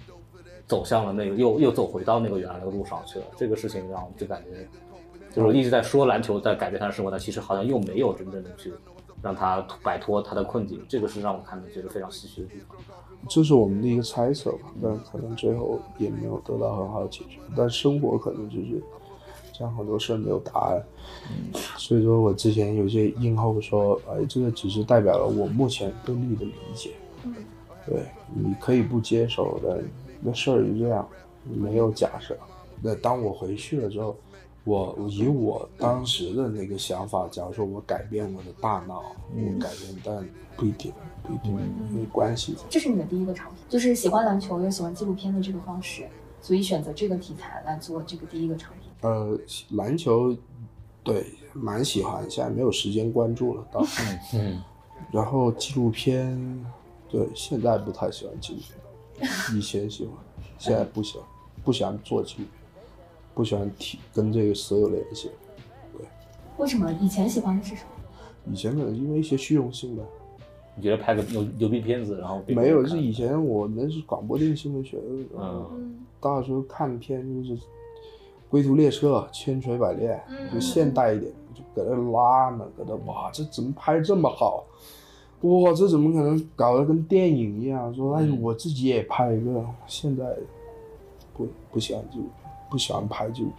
[0.68, 3.24] 走向了那个又又走回到那个原来的路上去了。
[3.37, 4.68] 这个事情让我就感觉，
[5.35, 8.72] 就是一直在说篮球在改变他的生活，但其实好像又没有真正的去
[9.22, 10.81] 让他摆脱他的困境。
[10.88, 12.76] 这个是让我看的觉得非常唏嘘的地方。
[13.28, 17.38] 这是我们的一个猜测吧，但可能最后也没有得到很好的解决。
[17.57, 18.81] 但生活可能就是。
[19.50, 20.81] 这样很多事没有答案，
[21.76, 26.92] 所以说我之前有些应后说，哎，这个只是代表了我目前对你的理解，
[27.85, 29.83] 对，你可以不接受的，
[30.20, 31.09] 那事儿就这样，
[31.44, 32.37] 没有假设。
[32.81, 34.16] 那当我回去了之后，
[34.64, 39.02] 我以我当时的那个想法，假如说我改变我的大脑，
[39.35, 41.54] 我改变，但不一定，不一定
[41.90, 42.57] 没关系。
[42.68, 46.07] 这是你的第一个长片，就是喜欢篮球又喜欢纪录片的这个方式，
[46.40, 49.11] 所以选择这个题材来做这个第一个长片。
[49.11, 49.38] 呃，
[49.70, 50.37] 篮球，
[51.02, 54.02] 对，蛮喜欢，现在没有时间关注了，倒是。
[54.37, 54.62] 嗯。
[55.11, 56.64] 然后纪录片，
[57.09, 58.78] 对，现在不太喜欢纪录片，
[59.54, 60.14] 以前喜欢，
[60.59, 61.26] 现在不喜欢，
[61.64, 62.48] 不喜欢做纪录片，
[63.35, 65.31] 不喜欢提跟这个所有联系。
[65.96, 66.07] 对。
[66.57, 68.52] 为什么以前喜欢的是什么？
[68.52, 70.02] 以前可能因为一些虚荣心吧。
[70.74, 75.02] 你觉得拍个牛牛逼片子，然后没有，是以前我们是广播电新闻学的，
[75.37, 77.61] 嗯，到时候看片就是。
[78.50, 80.18] 归途列车，千锤百炼，
[80.50, 84.64] 就现代一点，就搁那拉呢，搁那哇，这怎么拍这么好？
[85.42, 87.94] 哇，这怎么可能搞得跟电影一样？
[87.94, 89.64] 说哎，我自己也拍一个。
[89.87, 90.37] 现在
[91.35, 93.59] 不不喜欢纪录片，不喜欢拍纪录片，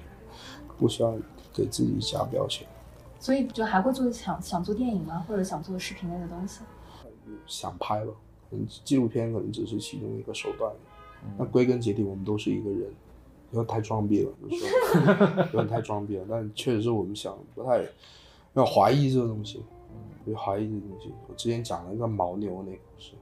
[0.77, 1.21] 不喜欢
[1.53, 2.67] 给自己加标签。
[3.19, 5.25] 所以就还会做想想做电影吗？
[5.27, 6.61] 或者想做视频类的东西？
[7.45, 8.11] 想拍吧，
[8.51, 10.71] 嗯，纪录片可能只是其中一个手段。
[11.37, 12.89] 那归根结底，我们都是一个人。
[13.51, 17.83] 有点太装逼了，有时候 有点太装逼了，但确实是我们想不太
[18.53, 19.63] 要怀疑这个东西，
[20.29, 21.11] 有怀疑这个东西。
[21.27, 23.13] 我之前讲了一个牦牛那个故事，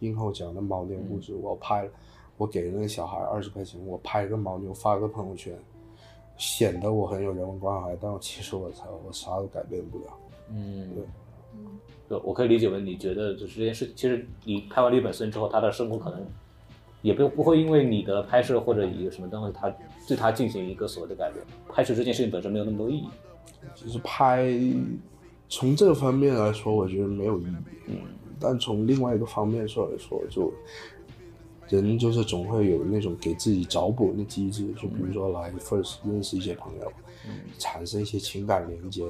[0.00, 1.90] 英后讲的牦牛故事，我拍了，
[2.36, 5.56] 我给了那个小孩二十块钱，我拍一个牦牛发个朋友圈，
[6.36, 10.04] 显得我很有人文关怀，但我其实我操，我啥都改变不了。
[10.50, 11.04] 嗯，对，
[12.08, 16.20] 对，我可以理解为你觉得就是这件事，其实你拍完《利本森》之后，他的生活可能。
[17.02, 19.74] 也不不会因为你的拍摄或者一个什么东西，他
[20.06, 21.42] 对他进行一个所谓的改变。
[21.66, 23.08] 拍摄这件事情本身没有那么多意义。
[23.74, 24.44] 就是拍
[25.50, 27.56] 从这个方面来说，我觉得没有意义。
[27.88, 27.98] 嗯。
[28.38, 30.50] 但从另外一个方面说来说，就
[31.68, 36.90] 人就是总会有那种给自己找补的机制，就比如说来 first 认识一些朋友，
[37.58, 39.04] 产生一些情感连接。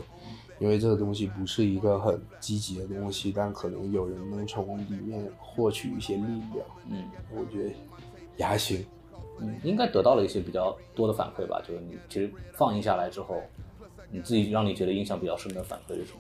[0.59, 6.67] 因为这个东西不是一个很积极的东西，但可能有人能从里面获取一些力量。
[6.91, 7.71] 嗯，我觉得
[8.37, 8.85] 也还行。
[9.39, 11.63] 嗯，应该得到了一些比较多的反馈吧。
[11.67, 13.41] 就是你其实放映下来之后，
[14.11, 16.19] 你自己让你觉得印象比较深的反馈是什么？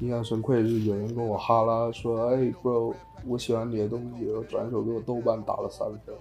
[0.00, 2.94] 印象深刻是有人跟我哈拉说：“哎，bro，
[3.26, 6.14] 我喜欢你的东西。”然后转手给我豆瓣打了三分。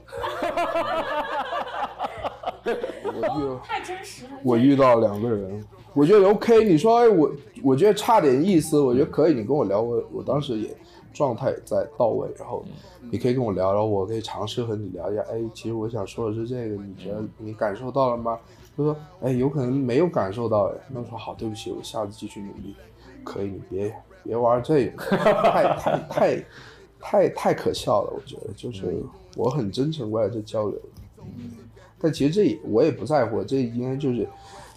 [3.05, 4.31] 我遇太真实了。
[4.43, 5.65] 我遇到两个人。
[5.93, 7.31] 我觉得 OK，你说哎，我
[7.63, 10.75] 我觉得差点意思，我觉得可以，你跟我聊，我我当时也
[11.13, 12.63] 状态在到位，然后
[13.09, 18.37] 你可以跟我聊，然后我可以尝试和你聊一下，哎，其实我想说的是这个，你觉得你感受到了吗？
[18.77, 22.75] 他说，哎，有可能没有感受到，哎，那我说好，对不起，我下次继续努力，
[23.23, 26.45] 可以，你别别玩这个，太太太
[26.99, 29.03] 太太可笑了，我觉得就是
[29.35, 30.79] 我很真诚过来这交流，
[31.99, 34.27] 但其实这也我也不在乎，这应该就是。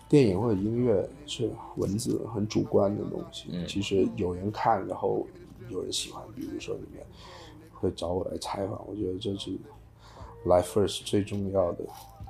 [0.08, 5.26] 电影或者音乐是文字很主观的东西，其实有人看，然后
[5.70, 7.02] 有人喜欢，比如说里面
[7.72, 9.52] 会找我来采访，我觉得这是
[10.44, 11.78] 来 First 最重要的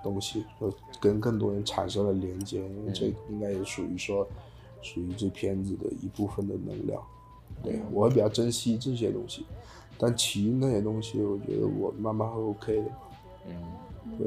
[0.01, 4.25] 东西，就跟更多人产生了连接，因为这应该也属于说
[4.83, 7.03] 属于这片子的一部分的能量。
[7.63, 9.47] 对我会比较珍惜这些东西，
[9.97, 12.91] 但其余那些东西，我觉得我慢慢会 OK 的。
[13.47, 13.55] 嗯，
[14.19, 14.27] 对。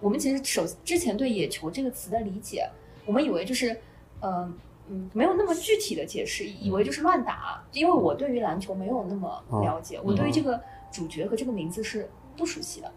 [0.00, 2.68] 我们其实首之前对“野球”这个词的理解，
[3.06, 3.72] 我们以为就是，
[4.20, 4.54] 嗯
[4.88, 7.64] 嗯，没有那么具体的解释，以为就是乱打。
[7.72, 10.60] 因为我对于篮球没有那么了解，我对于这个
[10.92, 12.92] 主角和这个名字是不熟悉的。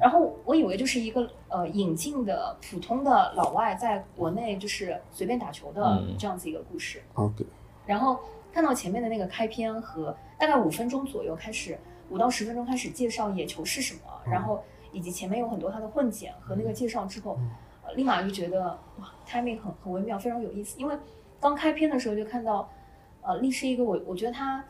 [0.00, 7.02] 然后我以为就是一个呃引进的普通的老外在国内就是随便打球的这样子一个故事。
[7.14, 7.44] OK。
[7.86, 8.18] 然后
[8.52, 11.78] 看到前面的那个开篇和大概五分钟左右开始，
[12.10, 14.62] 五到十分钟开始介绍野球是什么，然后。
[14.96, 17.36] 以及前面有很多它的混剪和那个介绍之后，
[17.84, 20.78] 呃，立马就觉得哇，timing 很很微妙，非常有意思。
[20.78, 20.96] 因为
[21.40, 22.70] 刚开篇的时候就看到，
[23.20, 24.64] 呃，力是一个我我觉得他，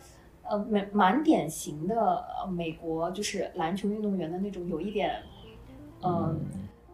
[0.49, 5.23] 呃，蛮蛮典型的呃美国就是篮球运动员的那种有一点，
[6.03, 6.41] 嗯，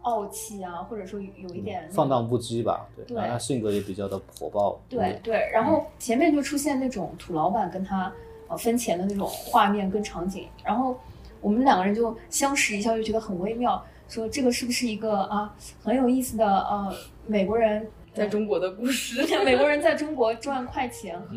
[0.01, 5.49] 傲气啊，或者说有一点放荡不羁吧，对，他性格也比较的火爆，对对。
[5.53, 8.11] 然后前面就出现那种土老板跟他
[8.47, 10.97] 呃分钱的那种画面跟场景，然后。
[11.43, 13.83] 我们两个人就相识一笑，就觉得很微妙。
[14.07, 15.51] 说这个是不是一个啊
[15.83, 16.93] 很有意思的呃
[17.25, 19.23] 美国人在中国的故事？
[19.43, 21.35] 美国人在中国赚快钱和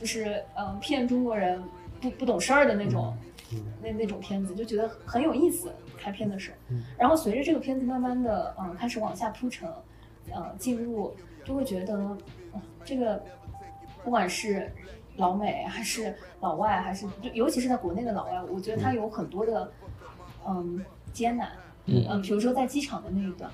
[0.00, 1.62] 就是嗯骗中国人
[2.00, 3.14] 不不懂事儿的那种
[3.82, 5.70] 那那种片子，就觉得很有意思。
[5.98, 9.68] 开篇的时候，然后随着这个片子慢慢的嗯开始往下铺陈，
[10.32, 12.16] 呃进入就会觉得
[12.84, 13.22] 这个
[14.02, 14.72] 不管是。
[15.16, 19.70] 老美还是老外，还是就尤其是在国内的老外，我觉得他有很多的
[20.48, 20.82] 嗯
[21.12, 21.50] 艰难，
[21.84, 23.50] 嗯，比如说在机场的那一段，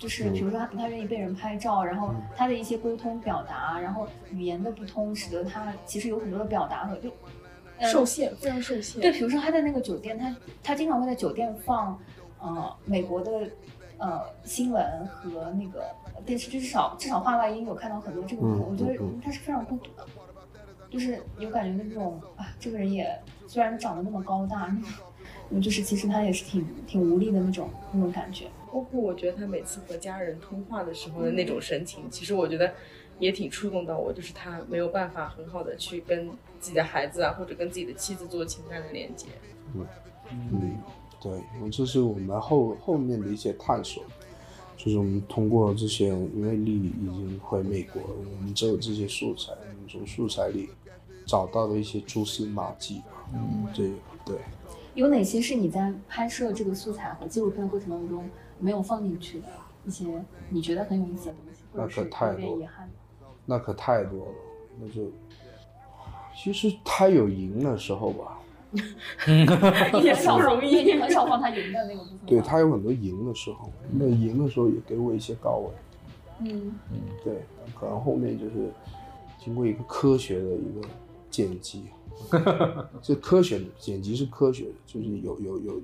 [0.00, 7.10] 就是比如说他不太愿意被人拍照，然后他的一些沟通表达，然后语言的不通，使得他其实有很多的表达和就
[7.92, 9.02] 受限，非常受限。
[9.02, 11.98] 对，比如说他在那个酒店，他他经常会在酒店放
[12.40, 13.30] 呃美国的
[13.98, 15.84] 呃新闻和那个
[16.24, 20.06] 电视剧，至少至少话外音有看到很多这个部分，我觉得他是非常孤独的。
[20.88, 24.74] 就是有感觉的那种啊，这个人也虽然长得那么高大，
[25.50, 28.46] 嗯， 就是其实他也是挺挺无力的那种那种感觉。
[28.72, 32.72] 包括我觉得他每次和家人通话的时候的那种神情，其实我觉得
[33.18, 34.12] 也挺触动到我。
[34.12, 36.28] 就是他没有办法很好的去跟
[36.60, 39.26] 自己的孩子啊，或者跟自己的妻子做情感的连接。
[39.74, 39.86] 嗯
[40.30, 40.78] 嗯，
[41.20, 41.32] 对，
[41.70, 44.02] 这是我们后后面的一些探索，
[44.76, 50.68] 就是我们通过这些，因为丽已经回美国，我们只有这些素材，我们从素材里。
[51.26, 53.02] 找到的一些蛛丝马迹，
[53.32, 53.92] 嗯，对
[54.24, 54.36] 对。
[54.94, 58.28] 有哪些是你在拍摄这个素材和纪录片的过程当中
[58.60, 59.46] 没有放进去的
[59.84, 60.04] 一些
[60.48, 61.62] 你觉得很有意思的东西？
[61.72, 62.68] 那可太多了。
[63.46, 64.32] 那可太多了，
[64.78, 65.10] 那就
[66.36, 68.38] 其实他有赢的时候吧。
[70.00, 72.18] 也少容易，也很少放他赢的那个部分。
[72.26, 75.70] 对他有很多赢的时候，那赢的时候也给我一些高位。
[76.40, 77.44] 嗯嗯，对，
[77.74, 78.70] 可能后面就是
[79.42, 80.88] 经过一个科学的一个。
[81.30, 81.84] 剪辑，
[83.00, 85.82] 这科学的剪辑是科学的，就是有有有有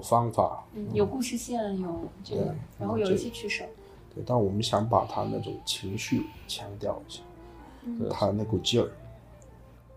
[0.00, 3.64] 方法，有故事线，有这个，然后有一些取舍。
[4.12, 7.22] 对，但我们想把他那种情绪强调一下，
[8.10, 8.90] 他那股劲儿。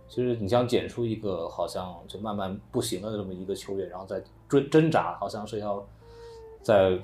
[0.07, 5.83] 其实你想剪出一个好像就慢慢不行的这么一个球员，然后再追挣扎，好像是要
[6.61, 6.97] 在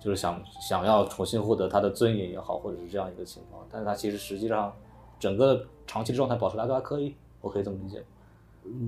[0.00, 4.72] 就是想想要重新获得他的尊严也好，或者是这样一个情况，但是他其实实际上
[5.20, 7.14] 整个长期的状态保持来都还可以。
[7.40, 8.04] 我可以这么理解，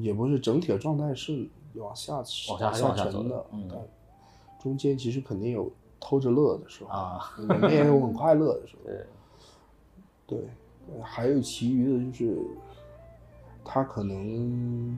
[0.00, 1.44] 也不是整体的状态是
[1.76, 2.24] 往下往
[2.58, 3.68] 下下沉的，嗯，
[4.62, 7.34] 中间其实肯定有偷着乐的时候啊，
[7.70, 8.90] 也有很快乐的时候，
[10.26, 10.38] 对，
[10.86, 12.38] 对，还有其余的就是
[13.64, 14.96] 他可能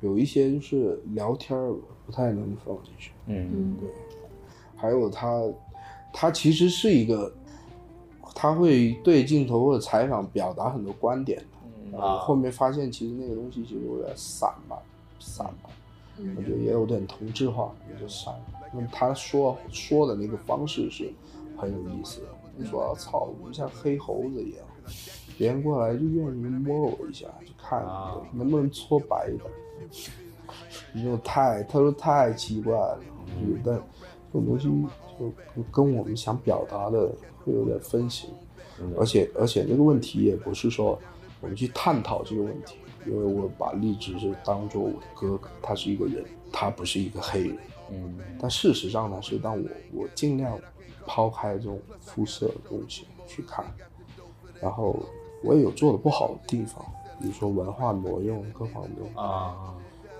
[0.00, 1.58] 有一些就是聊天
[2.06, 3.88] 不太能放进去，嗯，对，
[4.76, 5.42] 还有他
[6.12, 7.32] 他其实是一个
[8.34, 11.42] 他会对镜头或者采访表达很多观点。
[11.98, 14.78] 啊，后面发现其实那个东西其实有点散吧，
[15.28, 15.70] 散了，
[16.36, 18.40] 我觉得也有点同质化，也就散了。
[18.72, 21.12] 那么他说说的那个方式是
[21.56, 22.26] 很有意思的。
[22.56, 24.64] 你说操，我们像黑猴子一样，
[25.36, 27.84] 别人过来就愿意摸我一下，就看
[28.32, 29.50] 能不能搓白一点。
[30.92, 32.98] 你说太，他说太奇怪了，
[33.62, 33.74] 但
[34.32, 34.64] 这种东西
[35.18, 37.14] 就跟我们想表达的
[37.44, 38.28] 会有点分歧，
[38.98, 40.98] 而且而且那个问题也不是说。
[41.40, 42.78] 我们去探讨这个问题，
[43.08, 47.58] 因为我把荔枝是当做我的哥哥，他是一个人，他不是一个黑人。
[47.90, 50.58] 嗯，但事实上呢，是当我我尽量
[51.06, 53.64] 抛开这种肤色的东西去看，
[54.60, 54.94] 然后
[55.42, 56.84] 我也有做的不好的地方，
[57.18, 59.74] 比如说文化挪用各方面啊，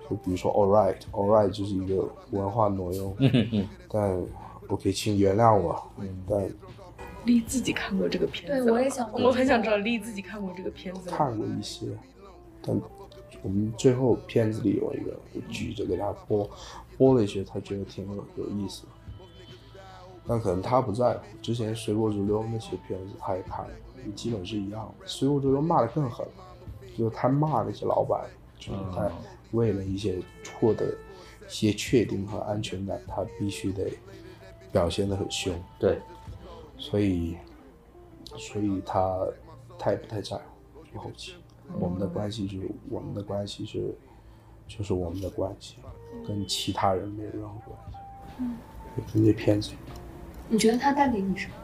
[0.08, 4.18] 就比如说 All Right，All Right 就是一个文化挪用，嗯但
[4.68, 6.50] OK，请原谅我，嗯但
[7.24, 11.86] 丽自己看过这个片子，对我也想，我很想知道丽自己看过这个片子，看过一些，
[12.68, 12.80] 但
[13.42, 16.48] 我们最后片子里有一个我举着给他播，
[16.98, 18.88] 播了一些，他觉得挺有有意思的。
[20.26, 21.20] 但可能他不在乎。
[21.40, 23.70] 之前《随波逐流》那些片子他也看了，
[24.14, 25.06] 基本是一样的。
[25.08, 26.26] 《随波逐流》骂的更狠，
[26.98, 29.10] 就是他骂那些老板，就是他
[29.52, 30.20] 为了一些
[30.60, 33.90] 获得一些确定和安全感，他必须得
[34.70, 35.54] 表现的很凶。
[35.78, 35.98] 对，
[36.76, 37.38] 所以，
[38.36, 39.26] 所以他
[39.78, 41.34] 他也不太在乎，就后期
[41.78, 43.94] 我们的关系就是我们的关系是，
[44.66, 45.76] 就是我们的关系，
[46.26, 47.98] 跟其他人没有任何关系。
[48.38, 48.56] 嗯，
[49.12, 49.72] 跟这片子。
[50.48, 51.54] 你觉得他带给你什么？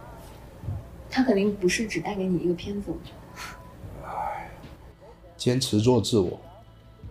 [1.11, 4.07] 他肯定不是只带给你一个片子，我觉得。
[4.07, 4.51] 唉，
[5.37, 6.39] 坚持做自我，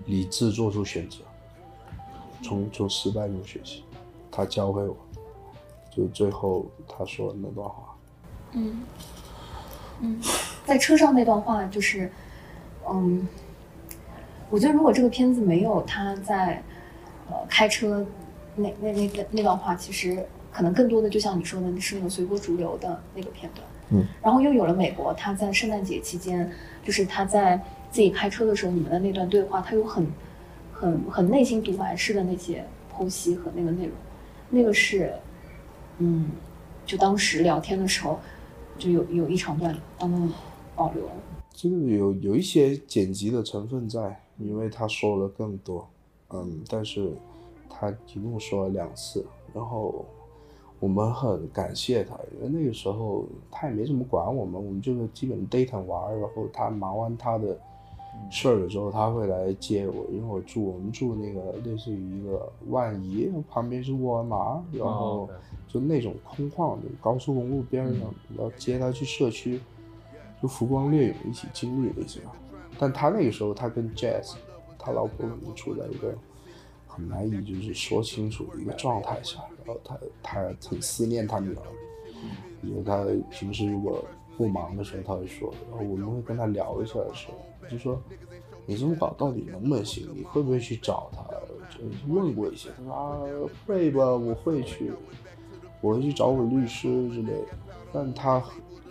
[0.06, 1.20] 理智做出选择，
[2.44, 3.84] 从从失败中学习。
[4.30, 4.98] 他教会我，
[5.90, 7.96] 就最后他说的那段话。
[8.52, 8.84] 嗯
[10.02, 10.22] 嗯，
[10.66, 12.12] 在车上那段话就是，
[12.90, 13.28] 嗯，
[14.50, 16.62] 我觉得如果这个片子没有他在
[17.30, 18.06] 呃开车
[18.56, 20.26] 那那那那那段话，其实。
[20.56, 23.68] 可能更多的就像你说的，是那种随波逐流的那个片段。
[23.90, 26.48] 嗯，然后又有了美国，他在圣诞节期间，
[26.84, 27.60] 就是他在
[27.90, 30.06] 自己开车的时候，你们的那段对话，他有很、
[30.72, 32.64] 很、很内心独白式的那些
[32.96, 33.94] 剖析和那个内容，
[34.52, 35.12] 那个是，
[35.98, 36.30] 嗯，
[36.86, 38.20] 就当时聊天的时候，
[38.78, 40.32] 就有有一长段当中
[40.76, 41.12] 保留了。
[41.54, 45.88] 这个有有一些剪辑的成分在，因为他说了更多，
[46.32, 47.14] 嗯，但是
[47.70, 50.06] 他一共说了两次，然后。
[50.80, 57.58] 我们很感谢他，因为那个时候他也没怎么管我们，我们就是基本 date 玩，然后他忙完他的
[58.30, 65.30] 事儿了之后，他会来接我，因为我住我们住那个类似于一个万怡，旁边是沃尔玛，然后
[65.70, 69.62] 就那种空旷的高速公路边上，然后接他去社区，
[70.44, 72.20] 就浮光掠影一起经历了一下。
[72.78, 74.36] 但他那个时候他跟 Jazz，
[74.78, 76.14] 他老婆可能处在一个。
[76.96, 81.62] 很难以就是说清楚的一个状态下，然后他他很思念他女儿，
[82.62, 84.06] 因为他平时如果
[84.38, 88.00] 不忙的时候他会说，然后我们会跟他聊一下的时候，就说
[88.68, 90.08] 你这么搞到底能不能行？
[90.14, 91.24] 你会不会去找他？
[91.76, 91.84] 就
[92.14, 93.18] 问过一些，他说啊
[93.66, 94.92] 会吧，我会去，
[95.82, 97.48] 我会去找我律师之类的。
[97.92, 98.40] 但他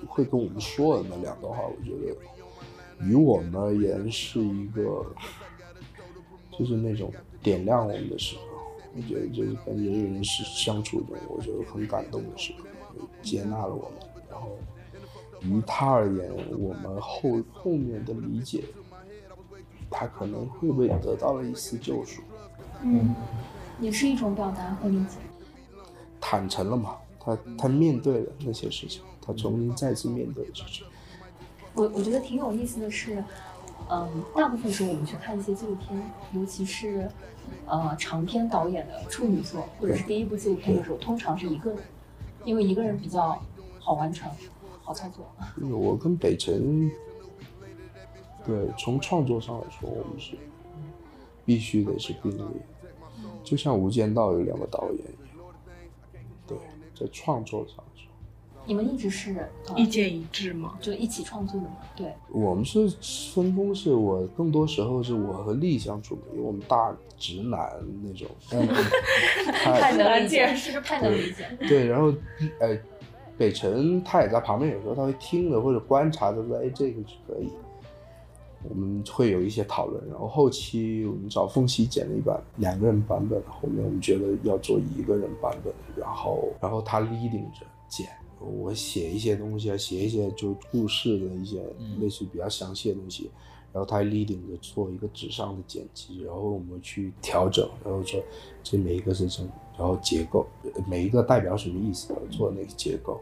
[0.07, 5.05] 会跟我们说的那两段话，我觉得于我们而言是一个，
[6.59, 7.13] 就是那种。
[7.43, 8.43] 点亮我们的时候，
[8.95, 13.99] 我觉得就是跟人与人是相处中，我觉得很感动的时候，接纳了我们。
[14.31, 14.57] 然后
[15.41, 18.63] 于他而言，我们后后面的理解，
[19.91, 22.23] 他可能会不会得到了一丝救赎？
[22.85, 23.13] 嗯，
[23.81, 25.17] 也是一种表达和理解。
[26.21, 26.97] 坦诚了嘛？
[27.19, 30.85] 他他面对了那些事情，他重新再次面对事情。
[31.75, 33.25] 我我觉得挺有意思的是。
[33.91, 36.01] 嗯，大部分时候我们去看一些纪录片，
[36.33, 37.11] 尤其是，
[37.67, 41.81] 呃，长篇导演的处女作或者是第一部纪录片的时候，通常是一个人，
[42.45, 43.43] 因为一个人比较
[43.81, 44.31] 好完成，
[44.83, 45.27] 好操作。
[45.69, 46.91] 我跟北辰，
[48.47, 50.39] 对，从创作上来说，我们是
[51.45, 52.47] 必须得是并列，
[53.43, 55.47] 就像《无间道》有两个导演一样，
[56.47, 56.57] 对，
[56.95, 57.85] 在创作上。
[58.65, 60.79] 你们一直是意见一致吗？
[60.81, 61.77] 就一起创作的吗？
[61.97, 62.89] 对，我们是
[63.35, 68.29] 分工，是我更多时候是我和丽相处，因为我们大直男那种，
[69.53, 71.47] 太能理解，是太能理解。
[71.69, 72.15] 对，然后，
[72.61, 72.79] 呃，
[73.37, 77.51] 北辰他也在旁边，有时候他会听着或者观察着说，哎，这个是可以。
[78.71, 88.07] 我们会有一些讨论，然后后期我们找凤溪剪了一版两个人版本，后面我们觉得要做一个人版本，然后然后他 leading 着剪。
[88.45, 91.63] 我写一些东西啊，写一些就故事的一些
[92.01, 93.31] 类似比较详细的东西，
[93.73, 98.23] 然后他 leading 着做一个纸上的剪辑，然后我们去调整，然后说
[98.63, 100.47] 这每一个是什么，然后结构
[100.87, 103.21] 每一个代表什么意思，做那个结构，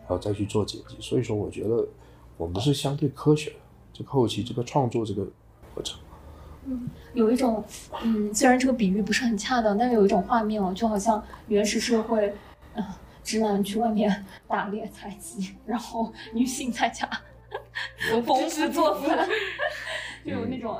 [0.00, 0.96] 然后再去做剪辑。
[1.00, 1.86] 所以说，我觉得
[2.36, 3.56] 我们是相对科学的，
[3.92, 5.26] 这个后期这个创作这个
[5.74, 5.98] 过程。
[6.64, 7.62] 嗯，有一种
[8.02, 12.32] 嗯，虽然这个比喻不是很恰当，但是有一种画面哦，就好像原始社会，
[12.74, 12.84] 嗯。
[13.22, 17.08] 直男去外面打猎采集，然后女性在家
[18.24, 19.28] 缝制做饭，
[20.24, 20.76] 就有那种，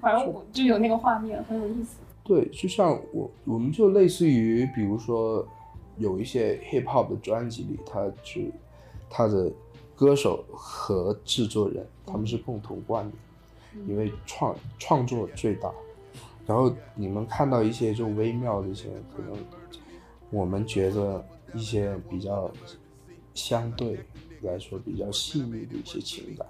[0.00, 1.96] 反正我就有那个画面，很有意思。
[2.22, 5.46] 对，就像我，我们就类似于，比如说
[5.98, 8.50] 有一些 hip hop 的专辑里，他是
[9.10, 9.52] 他的
[9.94, 13.04] 歌手和制作人，他们是共同冠
[13.72, 15.70] 名，因为创创作最大。
[16.46, 19.36] 然后你们看到一些就微妙的一些，可能
[20.30, 21.24] 我们觉得
[21.54, 22.50] 一些比较
[23.34, 23.98] 相对
[24.42, 26.46] 来说比较细腻的一些情感，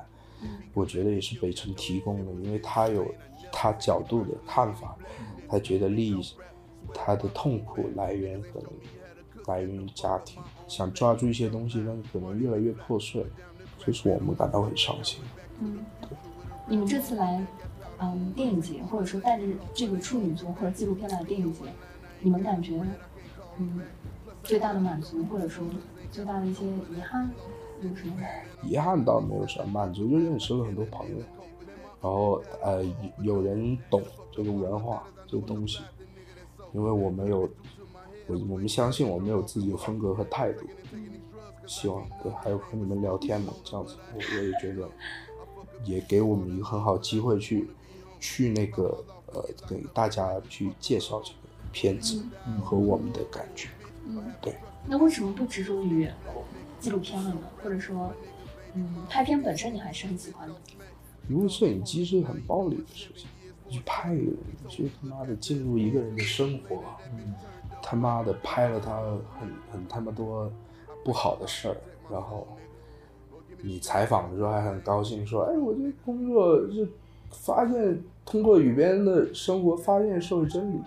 [0.72, 3.14] 我觉得也是北辰提供的，因为他有
[3.52, 4.96] 他角度的看法，
[5.48, 6.34] 他觉得利益，
[6.92, 8.70] 他的痛苦来源可能
[9.46, 13.24] 来源于家庭，想抓住一些东西，但是可能越来越破碎，
[13.78, 15.20] 这是我们感到很伤心。
[15.60, 15.78] 嗯，
[16.66, 17.46] 你们这次来。
[18.00, 21.60] 嗯，电影节或者说带着这个处女座或者纪录片来电影节，
[22.20, 22.82] 你们感觉
[23.56, 23.80] 嗯
[24.44, 25.64] 最大的满足或者说
[26.12, 27.28] 最大的一些遗憾
[27.80, 28.14] 有什么？
[28.62, 31.16] 遗憾倒没有啥，满足就认识了很多朋友，
[32.00, 32.84] 然后呃
[33.22, 35.80] 有人懂这个文化这个东西，
[36.72, 37.48] 因为我没有
[38.26, 40.66] 我我们相信我们有自己的风格和态度，
[41.66, 44.88] 希望对还有和你们聊天嘛，这样子我我也觉得
[45.84, 47.68] 也给我们一个很好机会去。
[48.20, 51.38] 去那个呃，给大家去介绍这个
[51.72, 52.24] 片子
[52.62, 53.68] 和我们的感觉。
[53.82, 53.83] 嗯，
[54.40, 54.54] 对。
[54.86, 56.08] 那为什么不执着于
[56.78, 57.40] 纪录片了呢？
[57.62, 58.12] 或者说，
[58.74, 60.54] 嗯，拍片本身你还是很喜欢的？
[61.28, 63.28] 因为摄影机是很暴力的事情，
[63.68, 64.38] 去拍一个人，
[64.68, 66.82] 去他妈的进入一个人的生活，
[67.12, 67.34] 嗯，
[67.82, 69.00] 他妈的拍了他
[69.40, 70.52] 很很他妈多
[71.04, 71.76] 不好的事儿，
[72.10, 72.46] 然后
[73.62, 76.88] 你采访的时候还很高兴说，哎，我这工作是。
[77.36, 80.80] 发现通过与别人的生活发现社会真理，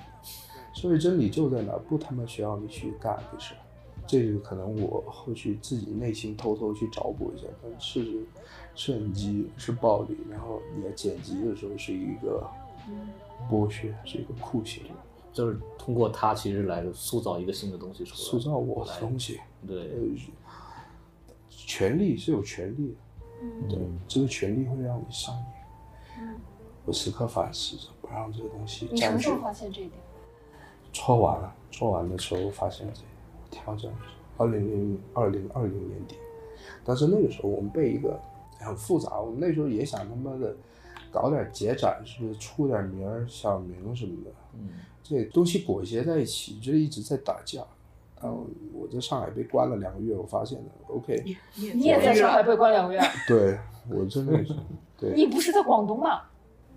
[0.77, 3.55] 社会真理就在哪，不他妈需要你去干这事。
[4.05, 7.47] 这个可能我后续自己内心偷偷去找补一下。
[7.63, 8.25] 但事实，
[8.75, 12.47] 摄影机是暴力，然后你在剪辑的时候是一个
[13.49, 14.83] 剥削，是一个酷刑。
[15.33, 19.39] 就是通过它其实来塑造一个新的东西出来，塑造我的东西。
[19.65, 19.89] 对，
[21.49, 22.95] 权利是有权利
[23.67, 25.43] 的，对，这个权利会让你上瘾。
[26.85, 28.87] 我时刻反思着，不让这个东西。
[28.91, 29.99] 你什么时候发现这一点？
[30.93, 33.01] 搓完了，搓完的时候发现这
[33.49, 33.91] 调整。
[34.39, 36.15] 二零零二零二零年底，
[36.85, 38.19] 但是那个时候我们被一个
[38.59, 40.55] 很复杂，我们那时候也想他妈的
[41.11, 44.29] 搞点节展，是不是出点名儿、小名什么的？
[44.53, 44.69] 嗯，
[45.01, 47.63] 这东西裹挟在一起，就一直在打架。
[48.21, 50.65] 然后我在上海被关了两个月，我发现了。
[50.87, 51.23] OK，
[51.55, 52.99] 你也在上海被关两个月？
[53.27, 53.57] 对，
[53.89, 54.55] 我真的是。
[54.99, 55.13] 对。
[55.15, 56.21] 你不是在广东吗？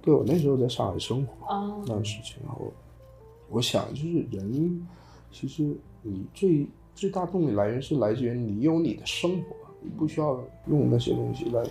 [0.00, 1.46] 对，我那时候在上海生活，
[1.80, 2.72] 那段时间，然后
[3.50, 4.86] 我想，就是人，
[5.32, 11.62] 其实你最最大动力来源是来自于你有你的生活，你不需要用那些东西来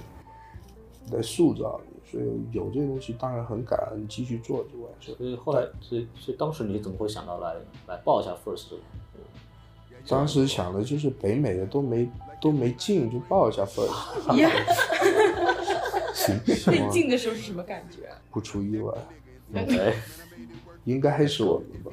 [1.11, 5.15] 来塑造你，所以有这些东西当然很感恩，继续做就完事。
[5.15, 7.55] 所以后来，所以所以当时你怎么会想到来
[7.87, 8.73] 来报一下 First？
[10.07, 12.09] 当时想的就是北美的都没
[12.41, 13.93] 都没进，就报一下 First。
[16.63, 18.09] 最近的时候是什么感觉？
[18.31, 18.93] 不出意外，
[20.85, 21.91] 应该是我们吧？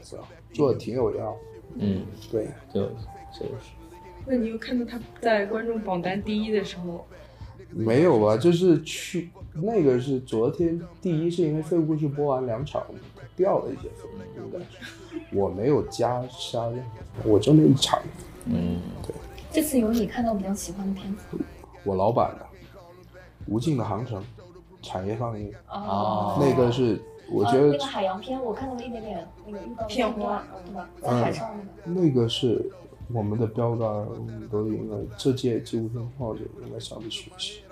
[0.53, 1.37] 做的挺有料。
[1.77, 2.83] 嗯，对，就
[3.33, 3.73] 就是。
[4.27, 7.05] 那你有看到他在观众榜单第一的时候？
[7.71, 8.37] 没有吧？
[8.37, 12.83] 就是去那个是昨天第一，是因为废物故事播完两场，
[13.37, 15.21] 掉了一些分，应该是。
[15.33, 16.73] 我没有加删，
[17.25, 18.01] 我就那一场。
[18.47, 19.15] 嗯，对。
[19.51, 21.23] 这次有你看到比较喜欢的片子？
[21.85, 22.47] 我老板的。
[23.49, 24.21] 无尽的航程，
[24.83, 27.01] 产业放映啊，那个是
[27.31, 30.89] 我觉得那个海洋片，我看到了一点点那个预告片花，对吧？
[31.03, 31.51] 在海上
[31.85, 32.01] 那个。
[32.01, 32.71] 那个是
[33.13, 37.63] 我们的标杆，我们都应该这届纪录片创作者应该向你学习，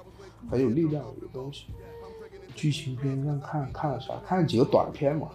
[0.51, 1.67] 很有力量的一个东西。
[2.55, 4.15] 剧情片上看看了啥？
[4.27, 5.29] 看了几个短片嘛，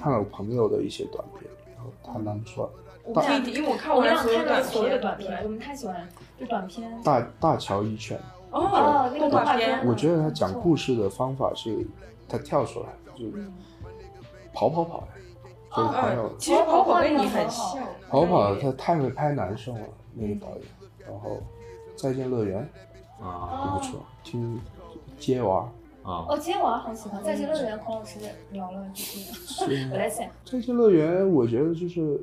[0.00, 2.70] 看了我朋友的一些短片，然后他们说，
[3.04, 6.08] 我因为我看完所有的短片，我们太喜欢
[6.38, 6.90] 就短片。
[7.04, 8.18] 大大乔一拳。
[8.50, 9.86] 哦，那个动画片。
[9.86, 11.86] 我觉得他讲故事的方法是，
[12.28, 12.86] 他跳出来
[13.16, 13.50] 就是
[14.52, 15.08] 跑跑跑呀，
[15.70, 16.36] 所以朋友。
[16.38, 17.84] 其实跑跑跟你很像。
[18.08, 20.62] 跑跑他太会拍男生了，那个导演。
[20.98, 21.42] 然后，
[21.94, 22.68] 再见乐园
[23.20, 24.60] 啊，不错，听
[25.18, 25.60] 接娃
[26.02, 26.26] 啊。
[26.28, 27.22] 哦，接娃好喜欢。
[27.22, 28.18] 再见乐园，孔老师
[28.50, 29.24] 聊了几
[29.66, 29.88] 遍。
[29.90, 30.28] 我来想。
[30.44, 32.20] 再见乐园，我觉得就是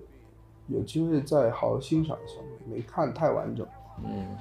[0.68, 2.36] 有机会再好好欣赏一下，
[2.70, 3.66] 没看太完整。
[4.04, 4.36] 嗯。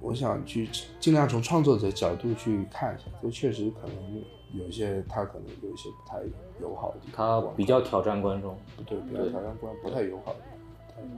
[0.00, 4.22] 我想去尽量从创作者角度去看一下，这确实可能
[4.54, 6.18] 有些他可能有一些不太
[6.60, 10.38] 友好的地方，他比较挑战观众，不对，比较挑战观众，不太友好的。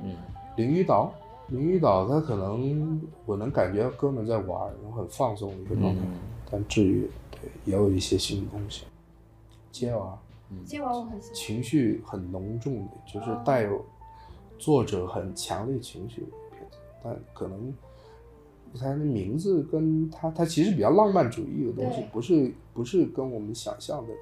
[0.02, 0.16] 嗯，
[0.56, 1.12] 林语岛，
[1.48, 6.00] 林语岛他可能我能感觉哥们在玩，然后很放松的一个状态，
[6.50, 8.84] 但至于对也有一些新的东西。
[9.72, 10.18] 接娃，
[10.64, 13.84] 接娃我很喜欢，情绪很浓重的，就是带有
[14.58, 17.74] 作者很强烈情绪的片子，但可能。
[18.74, 24.12] 题材的名字跟它它其实比较浪漫主义的东西，不是不是跟我们想象的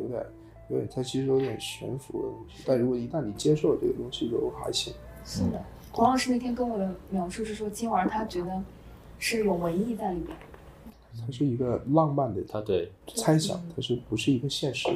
[0.00, 0.26] 有点
[0.70, 2.64] 有点它其实有点悬浮的东西。
[2.66, 4.94] 但如果一旦你接受这个东西，就还行。
[5.26, 8.62] 是的，黄老师那天跟我的描述是说，金玩他觉得
[9.18, 10.28] 是有文艺在里面。
[11.20, 14.88] 它是一个浪漫的，它对猜想，它是不是一个现实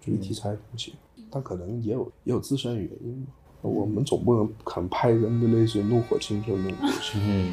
[0.00, 0.94] 主义题材的东西？
[1.30, 3.32] 但可能也有也有自身原因吧。
[3.60, 7.52] 我们总不能可能拍人的类似《怒火青春》那种东西， 嗯，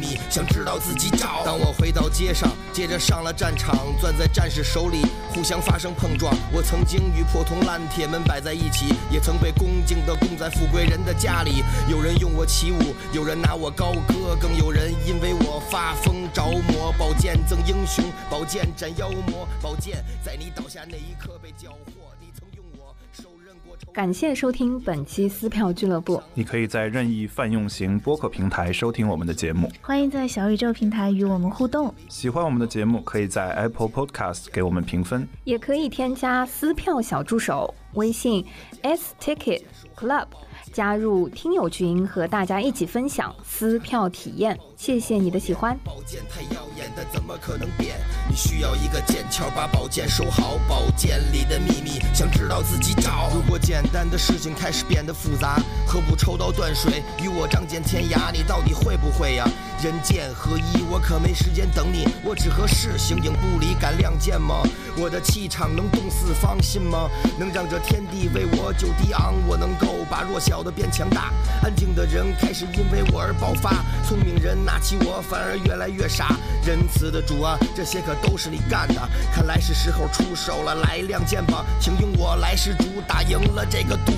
[0.71, 1.43] 要自己找。
[1.43, 6.33] 当我回到街上，接着上了战场，攥在战士手里，互相发生碰撞。
[6.49, 11.61] 我曾经与破铜烂铁们摆在一起，也曾被恭敬地供在富贵人的家里。
[11.89, 16.93] 有人用我起舞，有人拿我高歌，更有人因为我发疯着魔。
[16.97, 22.00] 宝剑赠英雄，宝剑斩妖魔，宝剑在你倒下那一刻被缴获。
[23.93, 26.21] 感谢收听本期撕票俱乐部。
[26.33, 31.93] 你可以在任意泛用型播客平台收听我们的节目，欢迎在小宇宙平台与我们互动。
[32.07, 38.45] 喜欢我们的节目，可以在 Apple Podcast 给我们评分，也可以添加撕票小助手微信
[38.83, 39.61] s ticket
[39.95, 40.27] club。
[40.71, 44.57] 加入听友群，和大家一起分享撕票体验。
[44.83, 45.77] 谢谢你的喜欢。
[45.83, 47.99] 宝剑太耀眼的，怎么可能变？
[48.27, 50.57] 你需要一个剑鞘，把宝剑收好。
[50.67, 53.29] 宝剑里的秘密，想知道自己找。
[53.31, 58.31] 如果简单的事情开始变得复杂，何不抽刀断水，与我仗剑天涯？
[58.31, 59.47] 你到底会不会呀？
[59.83, 62.07] 人剑合一，我可没时间等你。
[62.23, 64.63] 我只合适形影不离，敢亮剑吗？
[64.97, 67.07] 我的气场能动四方，信吗？
[67.37, 69.35] 能让这天地为我就地昂。
[69.47, 70.63] 我能够把弱小。
[70.63, 76.37] 的变强大，安静的人开始因为我而爆发，聪明人拿起我反而越来越傻。
[76.65, 78.95] 仁慈的主啊，这些可都是你干的，
[79.33, 84.13] 看来是时候出手了，来亮剑吧，请用我来施主，打赢了这个赌。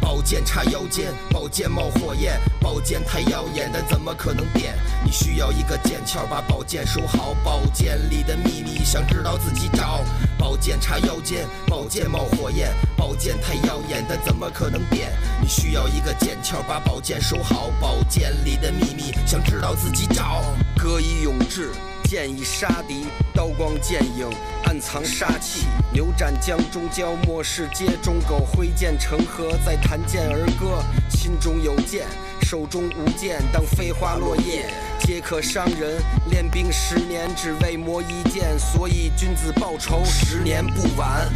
[0.00, 4.74] 宝剑插腰间，宝剑冒火焰，宝剑太耀眼，但怎么可能变？
[5.04, 7.34] 你需要一个剑鞘，把宝剑收好。
[7.44, 10.04] 宝剑里的秘密，想知道自己找。
[10.38, 15.12] 宝剑插腰间，宝剑冒火焰，宝剑太耀眼，但怎么可能变？
[15.40, 17.70] 你需要一个剑鞘，把宝剑收好。
[17.80, 20.42] 宝剑里的秘密，想知道自己找。
[20.76, 21.70] 歌以咏志。
[22.10, 24.28] 剑已杀敌，刀光剑影，
[24.64, 25.66] 暗藏杀气。
[25.92, 30.82] 牛斩江中蛟，末世街中狗挥剑成河，再弹剑而歌。
[31.08, 32.08] 心中有剑，
[32.42, 34.66] 手中无剑，当飞花落叶
[34.98, 36.02] 皆可伤人。
[36.28, 41.30] 练兵十年，只为磨一剑，所以君子报仇，十年不晚。